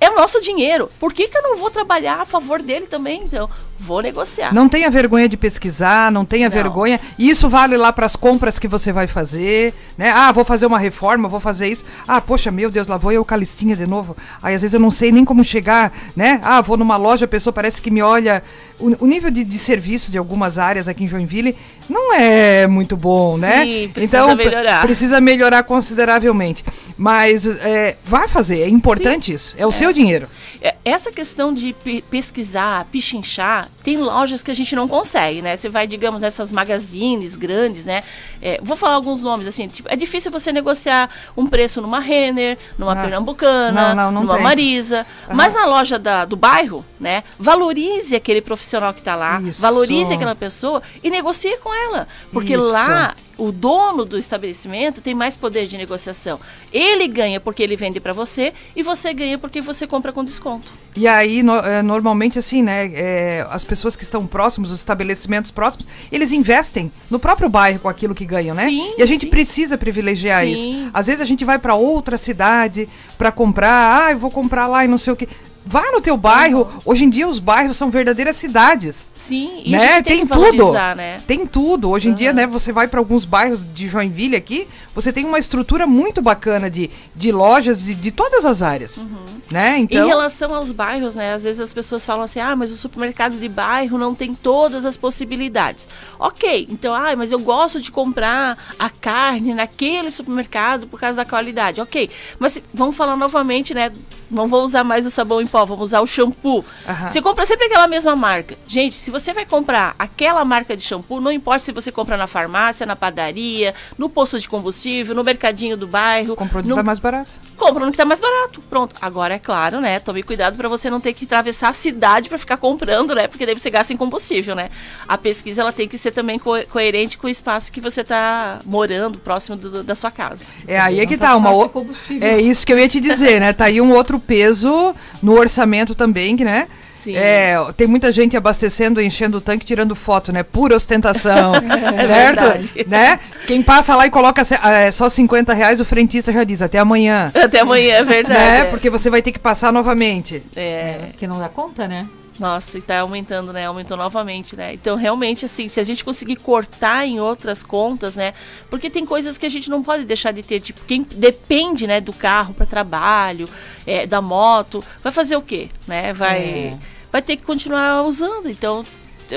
[0.00, 0.90] é o nosso dinheiro.
[0.98, 3.22] Por que, que eu não vou trabalhar a favor dele também?
[3.22, 4.52] Então, vou negociar.
[4.52, 6.54] Não tenha vergonha de pesquisar, não tenha não.
[6.54, 6.98] vergonha.
[7.18, 10.10] Isso vale lá para as compras que você vai fazer, né?
[10.10, 11.84] Ah, vou fazer uma reforma, vou fazer isso.
[12.08, 14.16] Ah, poxa, meu Deus, lá vou eu calicinha de novo.
[14.42, 16.40] Aí às vezes eu não sei nem como chegar, né?
[16.42, 18.42] Ah, vou numa loja, a pessoa parece que me olha.
[18.78, 21.56] O, o nível de, de serviço de algumas áreas aqui em Joinville
[21.88, 23.64] não é muito bom, né?
[23.64, 24.82] Sim, precisa então, melhorar.
[24.82, 26.64] Precisa melhorar consideravelmente.
[26.96, 29.34] Mas é, vai fazer, é importante Sim.
[29.34, 29.54] isso.
[29.56, 29.72] É o é.
[29.72, 30.28] seu dinheiro.
[30.60, 31.74] É, essa questão de
[32.10, 35.56] pesquisar, pichinchar, tem lojas que a gente não consegue, né?
[35.56, 38.02] Você vai, digamos, nessas magazines grandes, né?
[38.40, 42.58] É, vou falar alguns nomes, assim, tipo, é difícil você negociar um preço numa Renner,
[42.78, 42.96] numa ah.
[42.96, 44.42] Pernambucana, não, não, não numa tem.
[44.42, 45.06] Marisa.
[45.28, 45.36] Uhum.
[45.36, 47.24] Mas na loja da, do bairro, né?
[47.38, 49.60] Valorize aquele profissional que está lá, isso.
[49.60, 52.06] valorize aquela pessoa e negocie com ela.
[52.32, 52.72] Porque isso.
[52.72, 56.38] lá o dono do estabelecimento tem mais poder de negociação.
[56.70, 60.70] Ele ganha porque ele vende para você e você ganha porque você compra com desconto.
[60.94, 62.90] E aí, no, é, normalmente, assim, né?
[62.92, 67.88] É, as pessoas que estão próximos, os estabelecimentos próximos, eles investem no próprio bairro com
[67.88, 68.66] aquilo que ganham, né?
[68.66, 69.30] Sim, e a gente sim.
[69.30, 70.52] precisa privilegiar sim.
[70.52, 70.90] isso.
[70.92, 74.84] Às vezes a gente vai para outra cidade para comprar, ah, eu vou comprar lá
[74.84, 75.28] e não sei o que.
[75.64, 76.62] Vá no teu bairro.
[76.62, 76.80] Uhum.
[76.86, 79.12] Hoje em dia os bairros são verdadeiras cidades.
[79.14, 80.02] Sim, e né?
[80.02, 80.72] tem, tem tudo.
[80.72, 81.20] Né?
[81.26, 81.90] Tem tudo.
[81.90, 85.38] Hoje em dia, né, você vai para alguns bairros de Joinville aqui, você tem uma
[85.38, 88.98] estrutura muito bacana de, de lojas de, de todas as áreas.
[88.98, 89.40] Uhum.
[89.50, 89.78] Né?
[89.78, 90.04] Então...
[90.04, 91.34] Em relação aos bairros, né?
[91.34, 94.84] Às vezes as pessoas falam assim: "Ah, mas o supermercado de bairro não tem todas
[94.84, 95.88] as possibilidades".
[96.18, 101.28] OK, então, ah, mas eu gosto de comprar a carne naquele supermercado por causa da
[101.28, 101.80] qualidade.
[101.80, 102.08] OK.
[102.38, 103.90] Mas vamos falar novamente, né,
[104.30, 106.64] não vou usar mais o sabão em pó, vamos usar o shampoo.
[106.88, 107.10] Aham.
[107.10, 108.56] Você compra sempre aquela mesma marca.
[108.66, 112.26] Gente, se você vai comprar aquela marca de shampoo, não importa se você compra na
[112.26, 116.36] farmácia, na padaria, no posto de combustível, no mercadinho do bairro.
[116.36, 117.30] Comprou onde no- está mais barato.
[117.56, 118.60] compra no que tá mais barato.
[118.70, 118.94] Pronto.
[119.02, 119.98] Agora, é claro, né?
[119.98, 123.26] Tome cuidado para você não ter que atravessar a cidade para ficar comprando, né?
[123.28, 124.70] Porque daí você gasta em combustível, né?
[125.08, 128.60] A pesquisa ela tem que ser também co- coerente com o espaço que você tá
[128.64, 130.50] morando, próximo do- do- da sua casa.
[130.66, 131.68] É aí é que tá tá, uma o...
[131.68, 132.26] combustível.
[132.26, 133.52] É isso que eu ia te dizer, né?
[133.52, 136.68] Tá aí um outro peso no orçamento também, que, né?
[136.92, 137.16] Sim.
[137.16, 140.42] É, tem muita gente abastecendo, enchendo o tanque, tirando foto, né?
[140.42, 141.54] Pura ostentação,
[141.96, 142.40] É certo?
[142.42, 142.86] verdade.
[142.86, 143.18] Né?
[143.46, 147.32] Quem passa lá e coloca é, só 50 reais, o frentista já diz até amanhã.
[147.34, 148.38] Até amanhã, é verdade.
[148.38, 148.60] Né?
[148.60, 148.64] é.
[148.64, 150.42] Porque você vai ter que passar novamente.
[150.54, 150.98] É.
[151.10, 152.06] Porque não dá conta, né?
[152.40, 153.66] Nossa, e tá aumentando, né?
[153.66, 154.72] Aumentou novamente, né?
[154.72, 158.32] Então, realmente, assim, se a gente conseguir cortar em outras contas, né?
[158.70, 160.58] Porque tem coisas que a gente não pode deixar de ter.
[160.58, 163.46] Tipo, quem depende, né, do carro para trabalho,
[163.86, 165.68] é, da moto, vai fazer o quê?
[165.86, 166.14] Né?
[166.14, 166.78] Vai, É.
[167.12, 168.48] vai ter que continuar usando.
[168.48, 168.86] Então,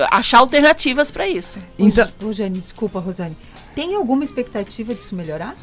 [0.09, 1.59] achar alternativas para isso.
[1.77, 3.35] Então, Ô, Jane, desculpa, Rosane.
[3.75, 5.57] Tem alguma expectativa disso melhorar?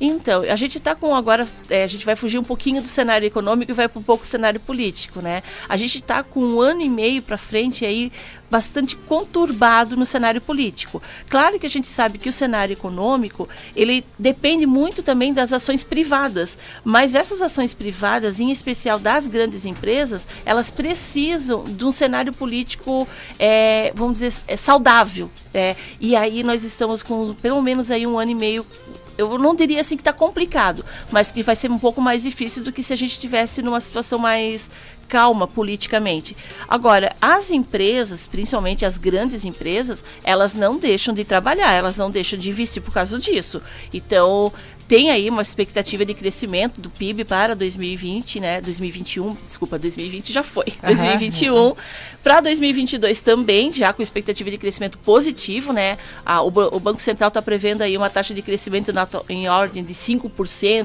[0.00, 3.26] Então, a gente está com agora, é, a gente vai fugir um pouquinho do cenário
[3.26, 5.42] econômico e vai para um pouco do cenário político, né?
[5.68, 8.12] A gente está com um ano e meio para frente aí
[8.50, 11.02] bastante conturbado no cenário político.
[11.28, 15.82] Claro que a gente sabe que o cenário econômico ele depende muito também das ações
[15.82, 22.32] privadas, mas essas ações privadas, em especial das grandes empresas, elas precisam de um cenário
[22.32, 23.06] político,
[23.38, 25.30] é, vamos dizer, é, saudável.
[25.52, 25.76] é.
[26.00, 28.66] e aí nós estamos com pelo menos aí um ano e meio
[29.18, 32.62] eu não diria assim que está complicado, mas que vai ser um pouco mais difícil
[32.62, 34.70] do que se a gente estivesse numa situação mais
[35.08, 36.36] calma politicamente.
[36.68, 42.38] Agora, as empresas, principalmente as grandes empresas, elas não deixam de trabalhar, elas não deixam
[42.38, 43.62] de investir por causa disso.
[43.92, 44.52] Então,
[44.88, 48.60] tem aí uma expectativa de crescimento do PIB para 2020, né?
[48.60, 50.66] 2021, desculpa, 2020 já foi.
[50.82, 51.74] 2021
[52.22, 55.98] para 2022 também, já com expectativa de crescimento positivo, né?
[56.24, 59.82] Ah, o, o Banco Central está prevendo aí uma taxa de crescimento na em ordem
[59.84, 60.28] de 5%,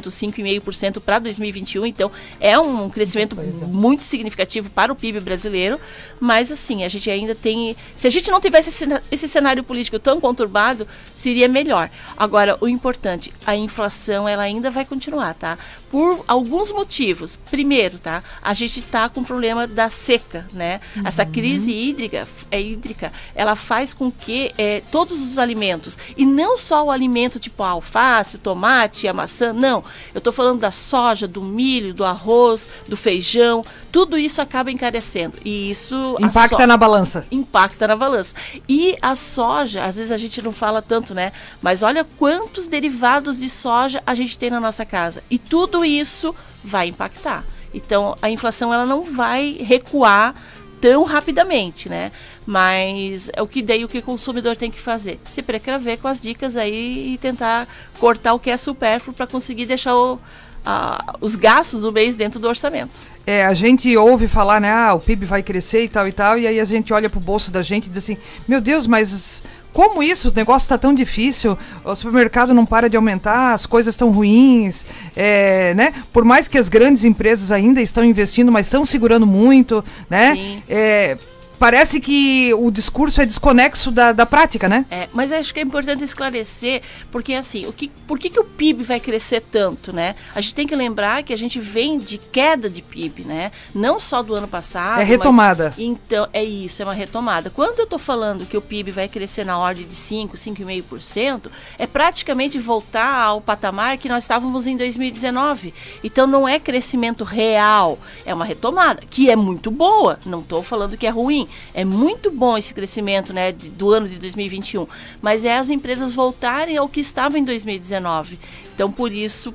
[0.08, 3.66] 5,5% para 2021, então é um crescimento coisa.
[3.66, 5.80] muito significativo para o PIB brasileiro,
[6.20, 10.00] mas assim, a gente ainda tem, se a gente não tivesse esse, esse cenário político
[10.00, 11.90] tão conturbado, seria melhor.
[12.16, 13.91] Agora, o importante, a inflação
[14.28, 15.58] ela ainda vai continuar, tá?
[15.90, 17.36] Por alguns motivos.
[17.50, 18.24] Primeiro, tá?
[18.42, 20.80] A gente tá com o problema da seca, né?
[21.04, 26.56] Essa crise hídrica, é hídrica, ela faz com que eh, todos os alimentos, e não
[26.58, 29.84] só o alimento tipo a alface, o tomate, a maçã, não.
[30.14, 35.38] Eu tô falando da soja, do milho, do arroz, do feijão, tudo isso acaba encarecendo.
[35.44, 37.26] E isso impacta so- na balança.
[37.32, 38.36] impacta na balança.
[38.70, 41.32] E a soja, às vezes a gente não fala tanto, né?
[41.62, 45.24] Mas olha quantos derivados de soja a gente tem na nossa casa.
[45.30, 47.44] E tudo isso vai impactar.
[47.74, 50.36] Então, a inflação ela não vai recuar
[50.82, 52.12] tão rapidamente, né?
[52.46, 55.20] Mas é o que daí o que o consumidor tem que fazer?
[55.26, 57.68] Se precaver com as dicas aí e tentar
[58.00, 60.20] cortar o que é supérfluo para conseguir deixar o-
[60.66, 62.92] a- os gastos do mês dentro do orçamento.
[63.26, 64.72] É, a gente ouve falar, né?
[64.72, 67.20] Ah, o PIB vai crescer e tal e tal, e aí a gente olha pro
[67.20, 68.18] bolso da gente e diz assim:
[68.48, 70.30] Meu Deus, mas como isso?
[70.30, 74.86] O negócio tá tão difícil, o supermercado não para de aumentar, as coisas estão ruins,
[75.16, 75.94] é, né?
[76.12, 80.34] Por mais que as grandes empresas ainda estão investindo, mas estão segurando muito, né?
[80.36, 80.64] Sim.
[80.70, 81.18] É,
[81.62, 84.84] parece que o discurso é desconexo da, da prática, né?
[84.90, 88.44] É, mas acho que é importante esclarecer, porque assim, o que, por que, que o
[88.44, 90.16] PIB vai crescer tanto, né?
[90.34, 93.52] A gente tem que lembrar que a gente vem de queda de PIB, né?
[93.76, 95.02] Não só do ano passado.
[95.02, 95.66] É retomada.
[95.78, 97.52] mas- então, é isso, é uma retomada.
[97.52, 101.86] Quando eu tô falando que o PIB vai crescer na ordem de 5, 5,5%, é
[101.86, 105.76] praticamente voltar ao patamar que nós estávamos em 2019.
[106.04, 110.18] Então não é crescimento real, é uma retomada, que é muito boa.
[110.26, 111.48] Não estou falando que é ruim.
[111.74, 114.88] É muito bom esse crescimento né, do ano de 2021.
[115.22, 118.40] Mas é as empresas voltarem ao que estava em 2019.
[118.74, 119.54] Então, por isso,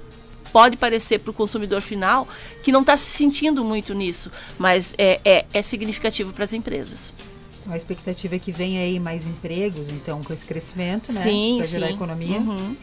[0.52, 2.26] pode parecer para o consumidor final
[2.62, 7.12] que não está se sentindo muito nisso, mas é, é, é significativo para as empresas.
[7.60, 11.20] Então, a expectativa é que venha aí mais empregos, então, com esse crescimento, né?
[11.20, 11.94] Sim, Pra gerar sim.
[11.94, 12.38] economia.
[12.38, 12.76] Uhum.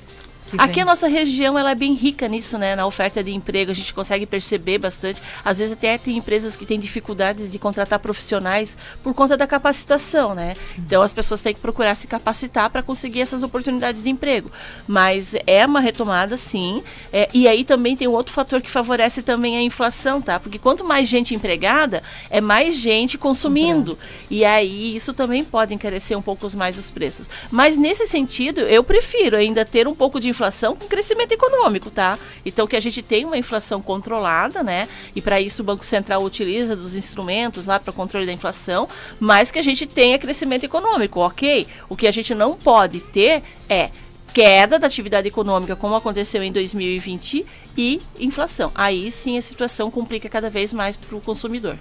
[0.58, 2.76] Que Aqui vem- a nossa região ela é bem rica nisso, né?
[2.76, 5.22] Na oferta de emprego, a gente consegue perceber bastante.
[5.44, 10.36] Às vezes até tem empresas que têm dificuldades de contratar profissionais por conta da capacitação,
[10.36, 10.56] né?
[10.78, 14.52] Então as pessoas têm que procurar se capacitar para conseguir essas oportunidades de emprego.
[14.88, 16.84] Mas é uma retomada, sim.
[17.12, 20.40] É, e aí também tem um outro fator que favorece também a inflação, tá?
[20.40, 23.98] Porque quanto mais gente empregada, é mais gente consumindo.
[24.30, 27.28] E aí isso também pode encarecer um pouco mais os preços.
[27.50, 30.43] Mas nesse sentido, eu prefiro ainda ter um pouco de inflação
[30.76, 32.18] com crescimento econômico, tá?
[32.46, 34.88] Então que a gente tem uma inflação controlada, né?
[35.16, 38.88] E para isso o Banco Central utiliza dos instrumentos lá para controle da inflação,
[39.20, 41.68] mas que a gente tenha crescimento econômico, ok?
[41.90, 43.90] O que a gente não pode ter é
[44.34, 47.46] queda da atividade econômica, como aconteceu em 2020,
[47.78, 48.72] e inflação.
[48.74, 51.78] Aí sim a situação complica cada vez mais para o consumidor.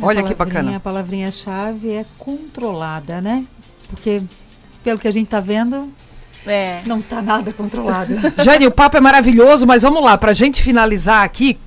[0.00, 0.76] Olha que bacana.
[0.76, 3.44] A palavrinha-chave é controlada, né?
[3.88, 4.22] Porque,
[4.84, 5.92] pelo que a gente está vendo,
[6.46, 6.80] é.
[6.86, 8.14] não está nada controlado.
[8.42, 11.58] Jane, o papo é maravilhoso, mas vamos lá, para a gente finalizar aqui,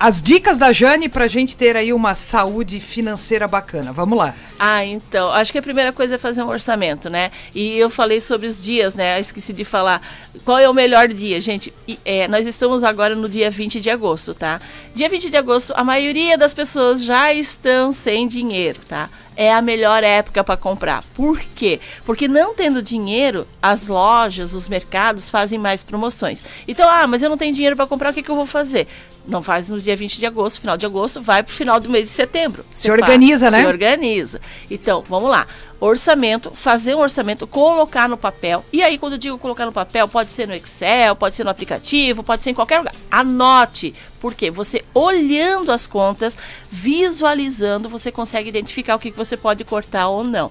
[0.00, 3.92] as dicas da Jane para a gente ter aí uma saúde financeira bacana.
[3.92, 4.34] Vamos lá.
[4.56, 7.32] Ah, então, acho que a primeira coisa é fazer um orçamento, né?
[7.52, 9.16] E eu falei sobre os dias, né?
[9.16, 10.00] Eu esqueci de falar.
[10.44, 11.72] Qual é o melhor dia, gente?
[12.04, 14.60] É, nós estamos agora no dia 20 de agosto, tá?
[14.94, 19.10] Dia 20 de agosto, a maioria das pessoas já estão sem dinheiro, tá?
[19.38, 21.04] É a melhor época para comprar.
[21.14, 21.78] Por quê?
[22.04, 26.42] Porque não tendo dinheiro, as lojas, os mercados fazem mais promoções.
[26.66, 28.88] Então, ah, mas eu não tenho dinheiro para comprar, o que, que eu vou fazer?
[29.28, 31.88] Não faz no dia 20 de agosto, final de agosto, vai para o final do
[31.88, 32.64] mês de setembro.
[32.70, 33.60] Se organiza, faz, né?
[33.60, 34.40] Se organiza.
[34.68, 35.46] Então, vamos lá.
[35.80, 38.64] Orçamento, fazer um orçamento, colocar no papel.
[38.72, 41.50] E aí, quando eu digo colocar no papel, pode ser no Excel, pode ser no
[41.50, 42.94] aplicativo, pode ser em qualquer lugar.
[43.10, 43.94] Anote.
[44.20, 46.36] Porque você olhando as contas,
[46.68, 50.50] visualizando, você consegue identificar o que você pode cortar ou não.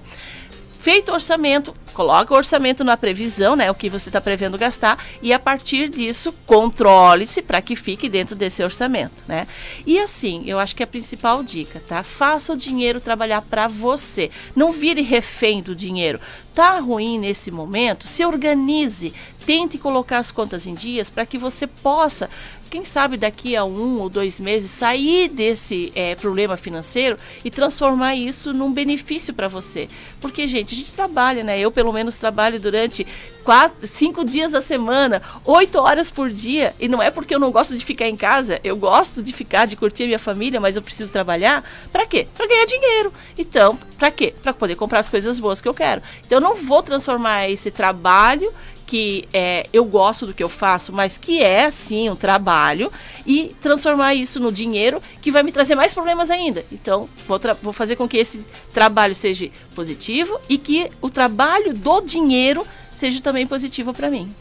[0.88, 3.70] Feito o orçamento, coloca o orçamento na previsão, né?
[3.70, 8.34] O que você está prevendo gastar, e a partir disso, controle-se para que fique dentro
[8.34, 9.46] desse orçamento, né?
[9.84, 12.02] E assim, eu acho que é a principal dica, tá?
[12.02, 14.30] Faça o dinheiro trabalhar para você.
[14.56, 16.18] Não vire refém do dinheiro.
[16.54, 18.08] Tá ruim nesse momento?
[18.08, 19.12] Se organize,
[19.44, 22.30] tente colocar as contas em dias para que você possa,
[22.68, 28.14] quem sabe daqui a um ou dois meses, sair desse é, problema financeiro e transformar
[28.14, 29.88] isso num benefício para você.
[30.20, 31.58] Porque, gente, a gente trabalha, né?
[31.58, 33.06] Eu, pelo menos, trabalho durante
[33.42, 36.74] quatro, cinco dias da semana, oito horas por dia.
[36.78, 39.66] E não é porque eu não gosto de ficar em casa, eu gosto de ficar,
[39.66, 41.64] de curtir a minha família, mas eu preciso trabalhar.
[41.90, 42.28] Para quê?
[42.36, 43.12] Para ganhar dinheiro.
[43.36, 44.34] Então, para quê?
[44.42, 46.02] Para poder comprar as coisas boas que eu quero.
[46.26, 48.52] Então, eu não vou transformar esse trabalho
[48.88, 52.90] que é, eu gosto do que eu faço, mas que é sim um trabalho,
[53.26, 56.64] e transformar isso no dinheiro que vai me trazer mais problemas ainda.
[56.72, 62.00] Então, vou, vou fazer com que esse trabalho seja positivo e que o trabalho do
[62.00, 64.34] dinheiro seja também positivo para mim.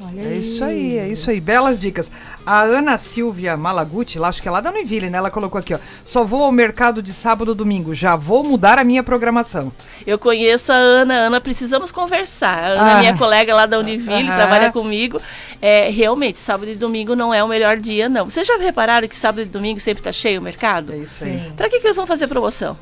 [0.00, 1.40] Olha é isso aí, é isso aí.
[1.40, 2.10] Belas dicas.
[2.44, 5.18] A Ana Silvia Malaguti, lá, acho que é lá da Noiville, né?
[5.18, 5.78] Ela colocou aqui, ó.
[6.04, 7.94] Só vou ao mercado de sábado e domingo.
[7.94, 9.72] Já vou mudar a minha programação.
[10.06, 11.14] Eu conheço a Ana.
[11.14, 12.64] Ana, precisamos conversar.
[12.64, 12.98] A Ana, é ah.
[12.98, 14.36] minha colega lá da Univille, ah.
[14.36, 15.20] trabalha comigo.
[15.60, 18.28] É, realmente, sábado e domingo não é o melhor dia, não.
[18.28, 20.92] Vocês já repararam que sábado e domingo sempre tá cheio o mercado?
[20.92, 21.52] É isso aí.
[21.56, 22.76] Para que, que eles vão fazer promoção?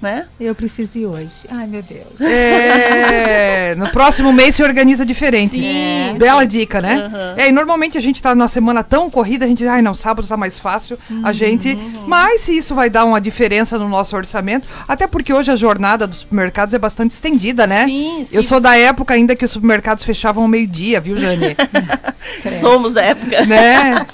[0.00, 0.26] Né?
[0.38, 1.32] Eu preciso ir hoje.
[1.50, 2.20] Ai, meu Deus.
[2.20, 5.54] É, no próximo mês se organiza diferente.
[5.54, 6.48] Sim, Bela sim.
[6.48, 7.06] dica, né?
[7.06, 7.40] Uhum.
[7.40, 9.94] É, e normalmente a gente tá numa semana tão corrida, a gente diz, ai não,
[9.94, 10.98] sábado tá mais fácil.
[11.10, 11.22] Uhum.
[11.24, 11.76] A gente.
[12.06, 16.06] Mas se isso vai dar uma diferença no nosso orçamento, até porque hoje a jornada
[16.06, 17.84] dos supermercados é bastante estendida, né?
[17.84, 18.36] Sim, sim.
[18.36, 21.56] Eu sou da época ainda que os supermercados fechavam ao meio-dia, viu, Jane?
[22.46, 23.44] Somos da época.
[23.46, 24.06] Né?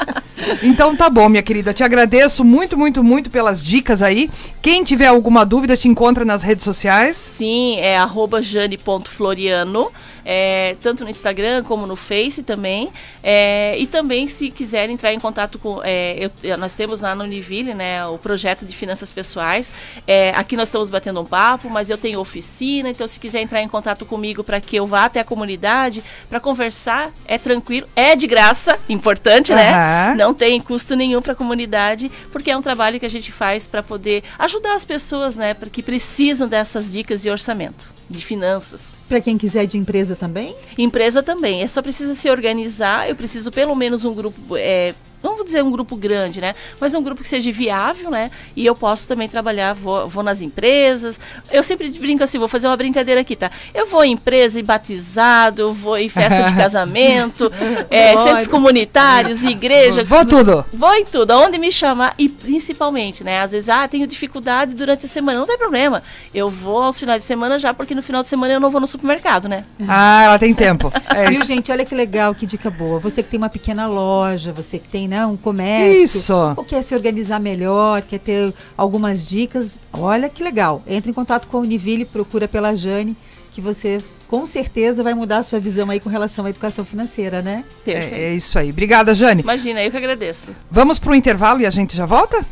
[0.63, 1.73] Então tá bom, minha querida.
[1.73, 4.31] Te agradeço muito, muito, muito pelas dicas aí.
[4.61, 7.17] Quem tiver alguma dúvida, te encontra nas redes sociais?
[7.17, 7.97] Sim, é
[8.41, 9.91] jane.floriano,
[10.25, 12.91] é, tanto no Instagram como no Face também.
[13.23, 15.81] É, e também, se quiser entrar em contato com.
[15.83, 19.73] É, eu, nós temos lá no Univille né, o projeto de finanças pessoais.
[20.07, 23.63] É, aqui nós estamos batendo um papo, mas eu tenho oficina, então se quiser entrar
[23.63, 28.15] em contato comigo para que eu vá até a comunidade para conversar, é tranquilo, é
[28.15, 30.15] de graça, importante, né?
[30.17, 33.67] Não tem custo nenhum para a comunidade, porque é um trabalho que a gente faz
[33.67, 38.95] para poder ajudar as pessoas, né, que precisam dessas dicas de orçamento, de finanças.
[39.09, 40.55] Para quem quiser de empresa também?
[40.77, 41.63] Empresa também.
[41.63, 43.09] É só precisa se organizar.
[43.09, 46.55] Eu preciso pelo menos um grupo é, não vou dizer um grupo grande, né?
[46.81, 48.31] Mas um grupo que seja viável, né?
[48.57, 51.19] E eu posso também trabalhar, vou, vou nas empresas.
[51.51, 53.51] Eu sempre brinco assim, vou fazer uma brincadeira aqui, tá?
[53.75, 57.51] Eu vou em empresa e batizado, eu vou em festa de casamento,
[57.91, 60.05] é, centros comunitários, igreja.
[60.05, 60.65] Vou tudo.
[60.73, 63.41] Vou em tudo, aonde me chamar e principalmente, né?
[63.41, 66.03] Às vezes, ah, tenho dificuldade durante a semana, não tem problema.
[66.35, 68.81] Eu vou aos finais de semana já, porque no final de semana eu não vou
[68.81, 69.65] no supermercado, né?
[69.95, 70.91] Ah, ela tem tempo.
[71.15, 71.29] É.
[71.29, 71.71] Viu, gente?
[71.71, 72.99] Olha que legal, que dica boa.
[72.99, 76.05] Você que tem uma pequena loja, você que tem né, um comércio.
[76.05, 76.35] Isso.
[76.57, 79.79] Ou quer se organizar melhor, quer ter algumas dicas.
[79.93, 80.83] Olha que legal.
[80.87, 83.15] Entre em contato com a Univille, procura pela Jane,
[83.51, 87.43] que você com certeza vai mudar a sua visão aí com relação à educação financeira,
[87.43, 87.63] né?
[87.87, 88.71] É, é isso aí.
[88.71, 89.43] Obrigada, Jane.
[89.43, 90.53] Imagina, eu que agradeço.
[90.71, 92.43] Vamos para o intervalo e a gente já volta?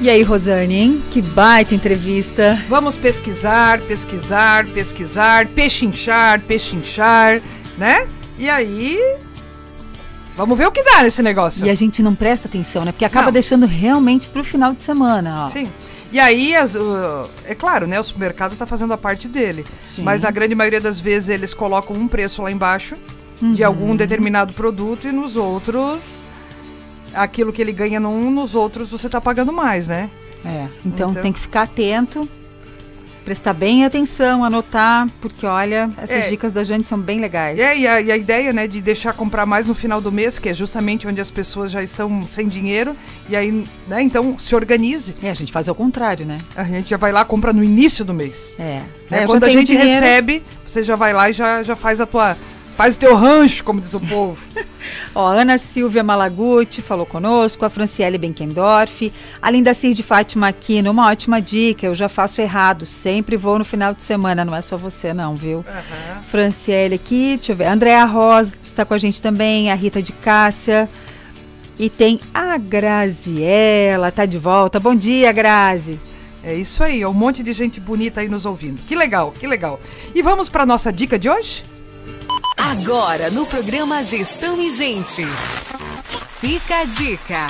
[0.00, 1.02] E aí, Rosane, hein?
[1.10, 2.62] Que baita entrevista.
[2.68, 7.42] Vamos pesquisar, pesquisar, pesquisar, pechinchar, pechinchar,
[7.76, 8.06] né?
[8.38, 8.96] E aí.
[10.40, 11.66] Vamos ver o que dá nesse negócio.
[11.66, 12.92] E a gente não presta atenção, né?
[12.92, 13.32] Porque acaba Não.
[13.32, 15.48] deixando realmente pro final de semana, ó.
[15.50, 15.70] Sim.
[16.10, 18.00] E aí, as, uh, é claro, né?
[18.00, 19.66] O supermercado tá fazendo a parte dele.
[19.84, 20.02] Sim.
[20.02, 22.96] Mas a grande maioria das vezes eles colocam um preço lá embaixo
[23.42, 23.68] de Uhum.
[23.68, 26.00] algum determinado produto e nos outros.
[27.12, 30.08] Aquilo que ele ganha num, nos outros você tá pagando mais, né?
[30.44, 32.26] É, então, Então- tem que ficar atento,
[33.24, 36.28] prestar bem atenção, anotar, porque olha, essas É.
[36.28, 37.58] dicas da gente são bem legais.
[37.58, 40.38] É, e a, e a ideia, né, de deixar comprar mais no final do mês,
[40.38, 42.96] que é justamente onde as pessoas já estão sem dinheiro,
[43.28, 45.14] e aí, né, então se organize.
[45.22, 46.38] É, a gente faz ao contrário, né?
[46.56, 48.54] A gente já vai lá, compra no início do mês.
[48.58, 48.80] É.
[49.10, 49.20] Né?
[49.20, 49.88] É, eu Quando a gente dinheiro.
[50.04, 52.36] recebe, você já vai lá e já, já faz a tua.
[52.80, 54.42] Faz o teu rancho, como diz o povo.
[55.14, 59.12] Ó, Ana Silvia Malaguti falou conosco, a Franciele Benkendorf,
[59.42, 63.58] a Linda Cir de Fátima Aquino, uma ótima dica, eu já faço errado, sempre vou
[63.58, 65.62] no final de semana, não é só você não, viu?
[66.30, 70.12] Franciele aqui, deixa eu ver, Andréa Rosa está com a gente também, a Rita de
[70.12, 70.88] Cássia,
[71.78, 76.00] e tem a Graziela, tá de volta, bom dia Grazi.
[76.42, 78.80] É isso aí, é um monte de gente bonita aí nos ouvindo.
[78.88, 79.78] Que legal, que legal.
[80.14, 81.62] E vamos para nossa dica de hoje?
[82.70, 85.24] Agora no programa Gestão e Gente.
[86.28, 87.46] Fica a dica.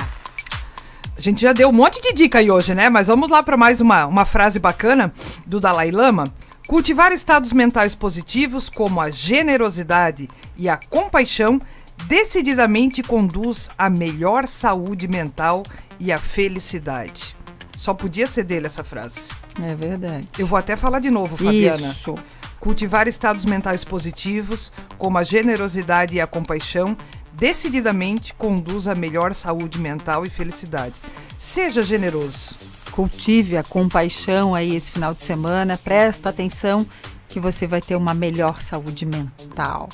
[1.15, 2.89] A gente já deu um monte de dica aí hoje, né?
[2.89, 5.13] Mas vamos lá para mais uma, uma frase bacana
[5.45, 6.23] do Dalai Lama.
[6.65, 11.61] Cultivar estados mentais positivos, como a generosidade e a compaixão,
[12.07, 15.61] decididamente conduz à melhor saúde mental
[15.99, 17.37] e à felicidade.
[17.77, 19.29] Só podia ser dele essa frase.
[19.61, 20.27] É verdade.
[20.39, 21.89] Eu vou até falar de novo, Fabiana.
[21.89, 22.15] Isso.
[22.61, 26.95] Cultivar estados mentais positivos, como a generosidade e a compaixão,
[27.33, 31.01] decididamente conduz à melhor saúde mental e felicidade.
[31.39, 32.55] Seja generoso.
[32.91, 36.85] Cultive a compaixão aí esse final de semana, presta atenção
[37.31, 39.87] que você vai ter uma melhor saúde mental.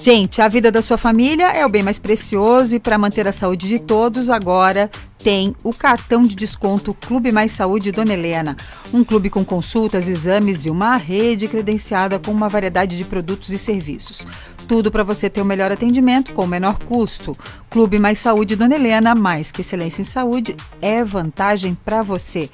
[0.00, 3.32] Gente, a vida da sua família é o bem mais precioso e para manter a
[3.32, 8.56] saúde de todos, agora tem o cartão de desconto Clube Mais Saúde Dona Helena.
[8.94, 13.58] Um clube com consultas, exames e uma rede credenciada com uma variedade de produtos e
[13.58, 14.24] serviços.
[14.68, 17.36] Tudo para você ter o melhor atendimento com o menor custo.
[17.68, 22.48] Clube Mais Saúde Dona Helena, mais que excelência em saúde, é vantagem para você.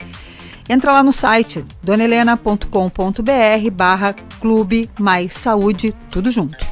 [0.69, 6.67] Entra lá no site donelena.com.br barra Clube Mais Saúde, tudo junto.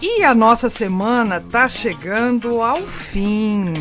[0.00, 3.72] E a nossa semana tá chegando ao fim.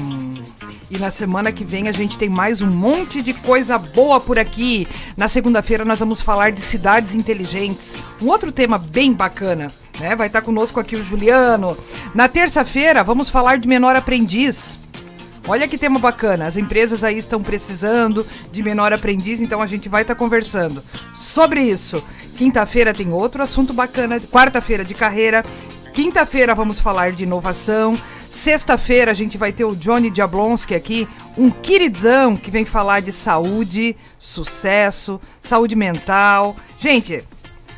[0.90, 4.38] E na semana que vem a gente tem mais um monte de coisa boa por
[4.38, 4.88] aqui.
[5.18, 9.68] Na segunda-feira nós vamos falar de cidades inteligentes, um outro tema bem bacana,
[10.00, 10.16] né?
[10.16, 11.76] Vai estar conosco aqui o Juliano.
[12.14, 14.85] Na terça-feira vamos falar de menor aprendiz.
[15.48, 16.48] Olha que tema bacana.
[16.48, 20.84] As empresas aí estão precisando de menor aprendiz, então a gente vai estar conversando
[21.14, 22.04] sobre isso.
[22.36, 24.20] Quinta-feira tem outro assunto bacana.
[24.20, 25.44] Quarta-feira de carreira.
[25.94, 27.94] Quinta-feira vamos falar de inovação.
[28.30, 33.14] Sexta-feira a gente vai ter o Johnny Jablonski aqui, um queridão que vem falar de
[33.14, 36.54] saúde, sucesso, saúde mental.
[36.78, 37.24] Gente,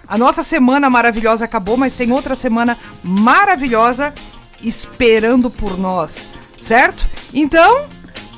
[0.07, 4.11] a nossa semana maravilhosa acabou, mas tem outra semana maravilhosa
[4.63, 6.27] esperando por nós,
[6.57, 7.07] certo?
[7.33, 7.85] Então,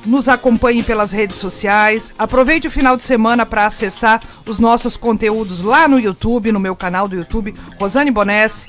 [0.04, 2.12] nos acompanhe pelas redes sociais.
[2.18, 6.74] Aproveite o final de semana para acessar os nossos conteúdos lá no YouTube, no meu
[6.74, 8.68] canal do YouTube, Rosane Bonesse,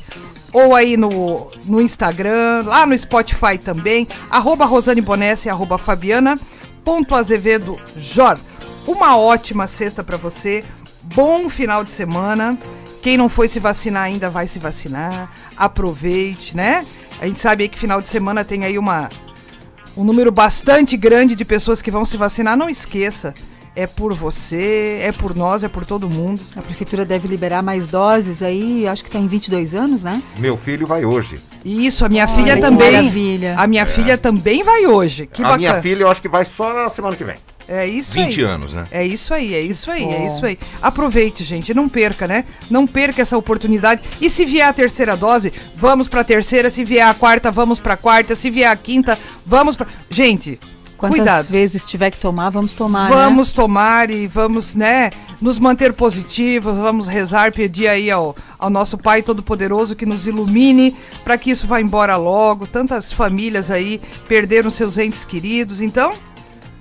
[0.51, 6.35] ou aí no, no Instagram, lá no Spotify também, arroba Rosane Bonesse, arroba Fabiana,
[6.83, 8.37] ponto Azevedo Jor.
[8.85, 10.63] Uma ótima sexta para você,
[11.03, 12.57] bom final de semana.
[13.01, 15.31] Quem não foi se vacinar ainda vai se vacinar.
[15.57, 16.85] Aproveite, né?
[17.19, 19.09] A gente sabe que final de semana tem aí uma
[19.95, 22.55] um número bastante grande de pessoas que vão se vacinar.
[22.57, 23.33] Não esqueça,
[23.75, 26.41] é por você, é por nós, é por todo mundo.
[26.55, 30.21] A prefeitura deve liberar mais doses aí, acho que está em 22 anos, né?
[30.37, 31.35] Meu filho vai hoje.
[31.63, 32.91] Isso, a minha filha que também.
[32.93, 33.55] maravilha.
[33.57, 35.25] A minha filha também vai hoje.
[35.27, 35.57] Que a bacana.
[35.57, 37.35] minha filha eu acho que vai só na semana que vem.
[37.67, 38.45] É isso 20 aí.
[38.45, 38.85] anos, né?
[38.91, 40.57] É isso aí, é isso aí, é isso aí.
[40.81, 42.45] Aproveite, gente, não perca, né?
[42.69, 44.01] Não perca essa oportunidade.
[44.19, 46.69] E se vier a terceira dose, vamos pra terceira.
[46.69, 48.35] Se vier a quarta, vamos pra quarta.
[48.35, 49.87] Se vier a quinta, vamos pra.
[50.09, 50.59] Gente,
[51.01, 51.47] Quantas cuidado.
[51.47, 53.15] vezes tiver que tomar, vamos tomar, né?
[53.15, 55.09] Vamos tomar e vamos, né,
[55.41, 60.95] nos manter positivos, vamos rezar, pedir aí ao, ao nosso Pai Todo-Poderoso que nos ilumine
[61.23, 62.67] para que isso vá embora logo.
[62.67, 66.13] Tantas famílias aí perderam seus entes queridos, então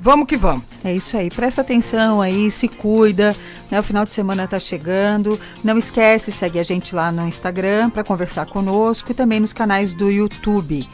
[0.01, 0.65] vamos que vamos.
[0.83, 3.35] É isso aí, presta atenção aí, se cuida,
[3.71, 3.79] né?
[3.79, 5.39] O final de semana tá chegando.
[5.63, 9.93] Não esquece, segue a gente lá no Instagram para conversar conosco e também nos canais
[9.95, 10.89] do YouTube.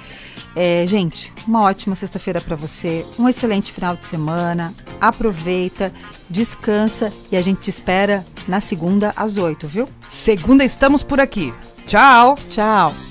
[0.54, 4.72] É, gente, uma ótima sexta-feira para você, um excelente final de semana.
[5.00, 5.92] Aproveita,
[6.30, 9.88] descansa e a gente te espera na segunda às oito, viu?
[10.10, 11.52] Segunda estamos por aqui.
[11.86, 12.36] Tchau!
[12.50, 13.06] Tchau.